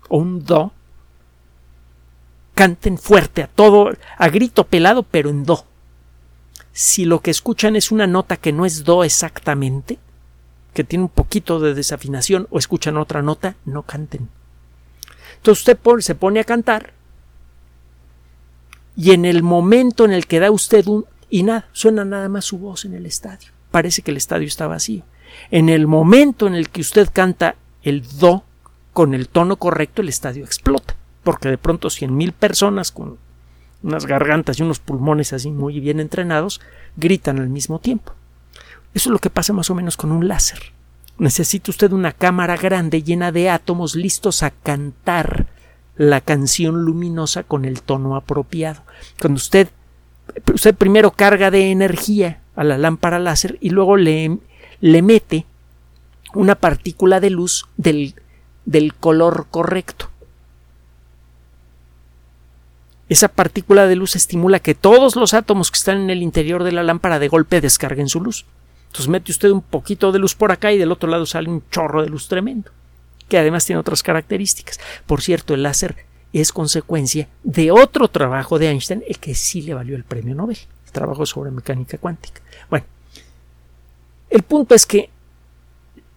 o 0.09 0.19
un 0.19 0.45
do, 0.45 0.73
canten 2.57 2.99
fuerte, 2.99 3.45
a 3.45 3.47
todo, 3.47 3.97
a 4.19 4.29
grito 4.31 4.65
pelado, 4.65 5.05
pero 5.05 5.31
en 5.31 5.45
do. 5.45 5.65
Si 6.73 7.05
lo 7.05 7.21
que 7.21 7.31
escuchan 7.31 7.77
es 7.77 7.93
una 7.93 8.09
nota 8.09 8.37
que 8.37 8.51
no 8.51 8.67
es 8.67 8.83
do 8.83 9.05
exactamente, 9.05 10.01
que 10.75 10.83
tiene 10.83 11.05
un 11.05 11.09
poquito 11.09 11.61
de 11.61 11.73
desafinación, 11.73 12.49
o 12.51 12.59
escuchan 12.59 12.97
otra 12.97 13.23
nota, 13.23 13.55
no 13.65 13.83
canten. 13.83 14.29
Entonces 15.37 15.61
usted 15.61 15.79
se 16.01 16.17
pone 16.17 16.41
a 16.41 16.45
cantar 16.45 16.95
y 18.97 19.13
en 19.13 19.25
el 19.25 19.45
momento 19.45 20.05
en 20.05 20.11
el 20.11 20.27
que 20.27 20.41
da 20.41 20.51
usted 20.51 20.89
un 20.89 21.07
y 21.29 21.45
nada, 21.45 21.69
suena 21.71 22.05
nada 22.05 22.29
más 22.29 22.47
su 22.47 22.59
voz 22.59 22.85
en 22.85 22.95
el 22.95 23.07
estadio. 23.07 23.53
Parece 23.71 24.03
que 24.03 24.11
el 24.11 24.17
estadio 24.17 24.49
está 24.49 24.67
vacío. 24.67 25.05
En 25.51 25.69
el 25.69 25.87
momento 25.87 26.47
en 26.47 26.55
el 26.55 26.69
que 26.69 26.81
usted 26.81 27.09
canta 27.13 27.57
el 27.83 28.03
do 28.19 28.45
con 28.93 29.15
el 29.15 29.29
tono 29.29 29.57
correcto, 29.57 30.03
el 30.03 30.09
estadio 30.09 30.45
explota, 30.45 30.95
porque 31.23 31.49
de 31.49 31.59
pronto 31.59 31.91
cien 31.91 32.17
mil 32.17 32.33
personas 32.33 32.93
con 32.93 33.19
unas 33.83 34.07
gargantas 34.07 34.59
y 34.59 34.63
unos 34.63 34.79
pulmones 34.79 35.33
así 35.33 35.51
muy 35.51 35.81
bien 35.81 36.01
entrenados 36.01 36.61
gritan 36.97 37.39
al 37.39 37.49
mismo 37.49 37.79
tiempo. 37.79 38.13
Eso 38.95 39.09
es 39.09 39.13
lo 39.13 39.19
que 39.19 39.31
pasa 39.31 39.53
más 39.53 39.71
o 39.71 39.75
menos 39.75 39.97
con 39.97 40.13
un 40.13 40.29
láser. 40.29 40.73
Necesita 41.19 41.71
usted 41.71 41.93
una 41.93 42.13
cámara 42.13 42.57
grande 42.57 43.03
llena 43.03 43.31
de 43.31 43.51
átomos 43.51 43.95
listos 43.95 44.43
a 44.43 44.51
cantar 44.51 45.47
la 45.97 46.21
canción 46.21 46.85
luminosa 46.85 47.43
con 47.43 47.65
el 47.65 47.83
tono 47.83 48.17
apropiado. 48.17 48.83
Cuando 49.21 49.37
usted, 49.37 49.69
usted 50.53 50.75
primero 50.75 51.11
carga 51.11 51.51
de 51.51 51.71
energía 51.71 52.41
a 52.57 52.65
la 52.65 52.79
lámpara 52.79 53.19
láser 53.19 53.59
y 53.61 53.71
luego 53.71 53.97
le 53.97 54.39
le 54.81 55.03
mete 55.03 55.47
una 56.35 56.55
partícula 56.55 57.21
de 57.21 57.31
luz 57.31 57.67
del, 57.77 58.15
del 58.65 58.95
color 58.95 59.47
correcto. 59.51 60.09
Esa 63.09 63.29
partícula 63.29 63.89
de 63.89 63.97
luz 63.97 64.15
estimula 64.15 64.61
que 64.61 64.77
todos 64.77 65.17
los 65.17 65.35
átomos 65.35 65.71
que 65.71 65.79
están 65.79 65.99
en 65.99 66.11
el 66.11 66.23
interior 66.23 66.63
de 66.63 66.71
la 66.71 66.85
lámpara 66.85 67.19
de 67.19 67.29
golpe 67.29 67.61
descarguen 67.61 68.09
su 68.09 68.21
luz. 68.21 68.47
Entonces 68.87 69.09
mete 69.09 69.33
usted 69.33 69.51
un 69.51 69.63
poquito 69.63 70.13
de 70.13 70.21
luz 70.21 70.35
por 70.35 70.53
acá 70.53 70.73
y 70.73 70.79
del 70.79 70.93
otro 70.93 71.11
lado 71.11 71.27
sale 71.27 71.49
un 71.49 71.65
chorro 71.71 72.03
de 72.03 72.09
luz 72.09 72.29
tremendo, 72.29 72.71
que 73.29 73.39
además 73.39 73.65
tiene 73.65 73.81
otras 73.81 74.03
características. 74.05 74.79
Por 75.07 75.23
cierto, 75.23 75.55
el 75.55 75.65
láser 75.65 75.97
es 76.33 76.53
consecuencia 76.53 77.29
de 77.43 77.73
otro 77.73 78.07
trabajo 78.09 78.61
de 78.61 78.69
Einstein, 78.71 79.03
el 79.09 79.19
que 79.19 79.35
sí 79.35 79.63
le 79.63 79.75
valió 79.75 79.97
el 79.97 80.05
premio 80.05 80.37
Nobel, 80.37 80.59
el 80.87 80.93
trabajo 80.93 81.27
sobre 81.27 81.51
mecánica 81.51 81.99
cuántica. 81.99 82.41
El 84.31 84.43
punto 84.43 84.75
es 84.75 84.87
que 84.87 85.11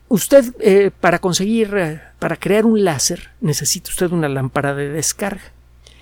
usted 0.08 0.54
eh, 0.60 0.91
para 0.99 1.19
conseguir, 1.19 1.73
eh, 1.76 2.02
para 2.19 2.38
crear 2.38 2.65
un 2.65 2.84
láser, 2.84 3.32
necesita 3.41 3.89
usted 3.89 4.12
una 4.12 4.30
lámpara 4.30 4.76
de 4.76 4.89
descarga. 4.89 5.52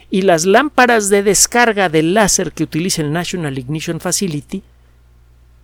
Y 0.09 0.23
las 0.23 0.45
lámparas 0.45 1.07
de 1.07 1.23
descarga 1.23 1.87
del 1.87 2.13
láser 2.13 2.51
que 2.51 2.63
utiliza 2.63 3.01
el 3.01 3.13
National 3.13 3.57
Ignition 3.57 4.01
Facility 4.01 4.61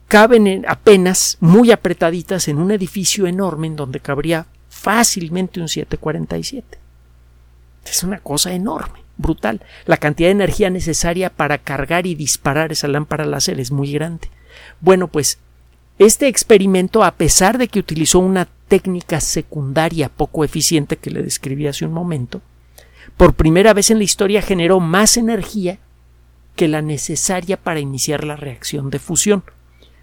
caben 0.07 0.65
apenas 0.69 1.37
muy 1.41 1.71
apretaditas 1.71 2.47
en 2.47 2.59
un 2.59 2.71
edificio 2.71 3.27
enorme 3.27 3.67
en 3.67 3.75
donde 3.75 3.99
cabría 3.99 4.45
fácilmente 4.69 5.59
un 5.59 5.67
747. 5.67 6.79
Es 7.85 8.03
una 8.03 8.19
cosa 8.19 8.53
enorme, 8.53 8.99
brutal. 9.17 9.61
La 9.85 9.97
cantidad 9.97 10.29
de 10.29 10.31
energía 10.31 10.69
necesaria 10.69 11.29
para 11.29 11.57
cargar 11.57 12.05
y 12.05 12.15
disparar 12.15 12.71
esa 12.71 12.87
lámpara 12.87 13.25
láser 13.25 13.59
es 13.59 13.71
muy 13.71 13.91
grande. 13.91 14.29
Bueno, 14.79 15.09
pues 15.09 15.39
este 15.99 16.27
experimento, 16.27 17.03
a 17.03 17.11
pesar 17.11 17.57
de 17.57 17.67
que 17.67 17.79
utilizó 17.79 18.19
una 18.19 18.47
técnica 18.67 19.19
secundaria 19.19 20.09
poco 20.09 20.43
eficiente 20.43 20.97
que 20.97 21.09
le 21.09 21.23
describí 21.23 21.67
hace 21.67 21.85
un 21.85 21.93
momento, 21.93 22.41
por 23.15 23.33
primera 23.33 23.73
vez 23.73 23.89
en 23.89 23.97
la 23.97 24.03
historia 24.03 24.41
generó 24.41 24.79
más 24.79 25.17
energía 25.17 25.79
que 26.55 26.67
la 26.67 26.81
necesaria 26.81 27.57
para 27.57 27.79
iniciar 27.79 28.23
la 28.23 28.35
reacción 28.35 28.89
de 28.89 28.99
fusión. 28.99 29.43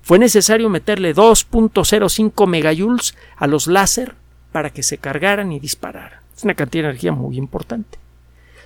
Fue 0.03 0.19
necesario 0.19 0.69
meterle 0.69 1.15
2.05 1.15 2.47
megajoules 2.47 3.15
a 3.37 3.47
los 3.47 3.67
láser 3.67 4.15
para 4.53 4.71
que 4.71 4.83
se 4.83 4.99
cargaran 4.99 5.53
y 5.53 5.61
dispararan. 5.61 6.21
Es 6.37 6.45
una 6.45 6.55
cantidad 6.55 6.85
de 6.85 6.91
energía 6.91 7.13
muy 7.13 7.37
importante. 7.37 7.99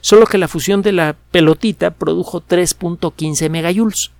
Solo 0.00 0.26
que 0.26 0.38
la 0.38 0.48
fusión 0.48 0.82
de 0.82 0.92
la 0.92 1.16
pelotita 1.30 1.90
produjo 1.90 2.42
3.15 2.42 3.50
megajoules. 3.50 4.10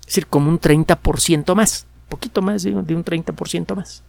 Es 0.00 0.06
decir, 0.06 0.26
como 0.26 0.48
un 0.48 0.60
30% 0.60 1.54
más. 1.54 1.86
Poquito 2.08 2.42
más 2.42 2.62
de 2.62 2.72
un 2.72 2.86
30% 2.86 3.74
más. 3.74 4.02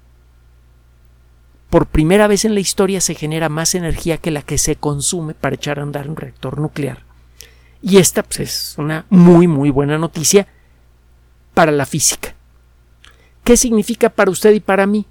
Por 1.70 1.88
primera 1.88 2.28
vez 2.28 2.46
en 2.46 2.54
la 2.54 2.62
historia 2.62 3.02
se 3.02 3.16
genera 3.16 3.50
más 3.50 3.76
energía 3.76 4.18
que 4.18 4.32
la 4.32 4.42
que 4.42 4.58
se 4.58 4.78
consume 4.78 5.34
para 5.34 5.56
echar 5.56 5.80
a 5.80 5.84
andar 5.84 6.10
un 6.10 6.16
reactor 6.16 6.60
nuclear. 6.60 7.04
Y 7.82 7.98
esta 7.98 8.24
pues, 8.24 8.40
es 8.40 8.76
una 8.78 9.06
muy 9.10 9.48
muy 9.48 9.70
buena 9.70 9.98
noticia 9.98 10.48
para 11.54 11.72
la 11.72 11.86
física. 11.86 12.36
¿Qué 13.44 13.58
significa 13.58 14.10
para 14.10 14.32
usted 14.32 14.54
y 14.54 14.60
para 14.60 14.86
mí? 14.86 15.06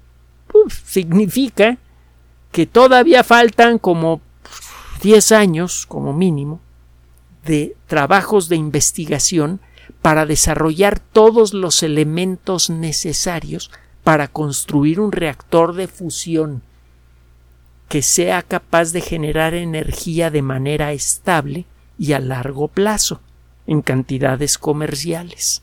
significa 0.85 1.77
que 2.51 2.65
todavía 2.65 3.23
faltan 3.23 3.77
como 3.77 4.21
10 5.01 5.31
años, 5.33 5.85
como 5.85 6.13
mínimo, 6.13 6.59
de 7.45 7.75
trabajos 7.87 8.49
de 8.49 8.55
investigación 8.55 9.59
para 10.01 10.25
desarrollar 10.25 10.99
todos 10.99 11.53
los 11.53 11.83
elementos 11.83 12.69
necesarios 12.69 13.71
para 14.03 14.27
construir 14.27 14.99
un 14.99 15.11
reactor 15.11 15.75
de 15.75 15.87
fusión 15.87 16.61
que 17.89 18.01
sea 18.01 18.41
capaz 18.41 18.91
de 18.91 19.01
generar 19.01 19.53
energía 19.53 20.29
de 20.29 20.41
manera 20.41 20.91
estable 20.91 21.65
y 21.97 22.13
a 22.13 22.19
largo 22.19 22.67
plazo, 22.67 23.21
en 23.65 23.81
cantidades 23.81 24.57
comerciales. 24.57 25.61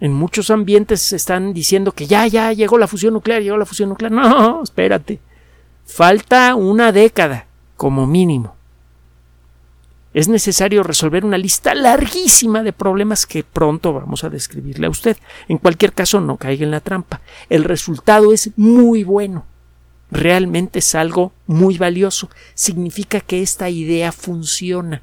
En 0.00 0.12
muchos 0.12 0.50
ambientes 0.50 1.02
se 1.02 1.16
están 1.16 1.52
diciendo 1.52 1.92
que 1.92 2.06
ya, 2.06 2.26
ya 2.26 2.52
llegó 2.52 2.78
la 2.78 2.86
fusión 2.86 3.14
nuclear, 3.14 3.42
llegó 3.42 3.56
la 3.56 3.66
fusión 3.66 3.88
nuclear. 3.88 4.12
No, 4.12 4.62
espérate. 4.62 5.20
Falta 5.84 6.54
una 6.54 6.92
década, 6.92 7.46
como 7.76 8.06
mínimo. 8.06 8.57
Es 10.14 10.28
necesario 10.28 10.82
resolver 10.82 11.24
una 11.24 11.36
lista 11.36 11.74
larguísima 11.74 12.62
de 12.62 12.72
problemas 12.72 13.26
que 13.26 13.44
pronto 13.44 13.92
vamos 13.92 14.24
a 14.24 14.30
describirle 14.30 14.86
a 14.86 14.90
usted. 14.90 15.16
En 15.48 15.58
cualquier 15.58 15.92
caso, 15.92 16.20
no 16.20 16.38
caiga 16.38 16.64
en 16.64 16.70
la 16.70 16.80
trampa. 16.80 17.20
El 17.50 17.64
resultado 17.64 18.32
es 18.32 18.50
muy 18.56 19.04
bueno. 19.04 19.44
Realmente 20.10 20.78
es 20.78 20.94
algo 20.94 21.32
muy 21.46 21.76
valioso. 21.76 22.30
Significa 22.54 23.20
que 23.20 23.42
esta 23.42 23.68
idea 23.68 24.10
funciona. 24.12 25.02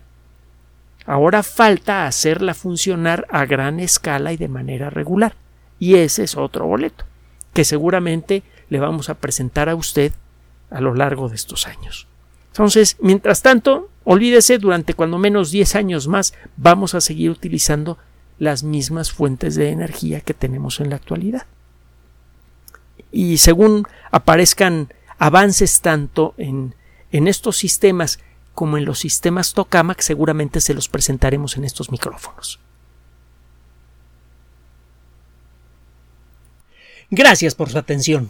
Ahora 1.06 1.44
falta 1.44 2.08
hacerla 2.08 2.56
funcionar 2.56 3.28
a 3.30 3.46
gran 3.46 3.80
escala 3.80 4.34
y 4.34 4.38
de 4.38 4.48
manera 4.48 4.89
regular. 4.89 5.36
Y 5.78 5.96
ese 5.96 6.24
es 6.24 6.36
otro 6.36 6.65
boleto, 6.65 7.06
que 7.54 7.63
seguramente 7.63 8.41
le 8.70 8.80
vamos 8.80 9.10
a 9.10 9.15
presentar 9.15 9.70
a 9.70 9.76
usted 9.76 10.13
a 10.72 10.82
lo 10.82 10.96
largo 10.96 11.30
de 11.30 11.36
estos 11.36 11.68
años. 11.68 12.08
Entonces, 12.56 12.96
mientras 13.02 13.41
tanto, 13.41 13.89
olvídese, 14.06 14.60
durante 14.60 14.94
cuando 14.94 15.18
menos 15.18 15.52
10 15.52 15.76
años 15.76 16.08
más 16.08 16.34
vamos 16.56 16.96
a 16.96 17.02
seguir 17.02 17.30
utilizando 17.30 17.98
las 18.39 18.63
mismas 18.63 19.12
fuentes 19.12 19.56
de 19.56 19.72
energía 19.72 20.22
que 20.22 20.34
tenemos 20.34 20.80
en 20.80 20.89
la 20.89 20.96
actualidad. 20.96 21.48
Y 23.12 23.39
según 23.39 23.86
aparezcan 24.10 24.94
avances 25.18 25.82
tanto 25.82 26.34
en, 26.38 26.76
en 27.12 27.28
estos 27.28 27.58
sistemas 27.58 28.20
como 28.54 28.78
en 28.78 28.86
los 28.86 29.00
sistemas 29.00 29.54
tokamak, 29.54 30.00
seguramente 30.00 30.62
se 30.62 30.74
los 30.74 30.88
presentaremos 30.88 31.58
en 31.58 31.65
estos 31.65 31.91
micrófonos. 31.91 32.62
Gracias 37.10 37.54
por 37.54 37.70
su 37.70 37.78
atención. 37.78 38.30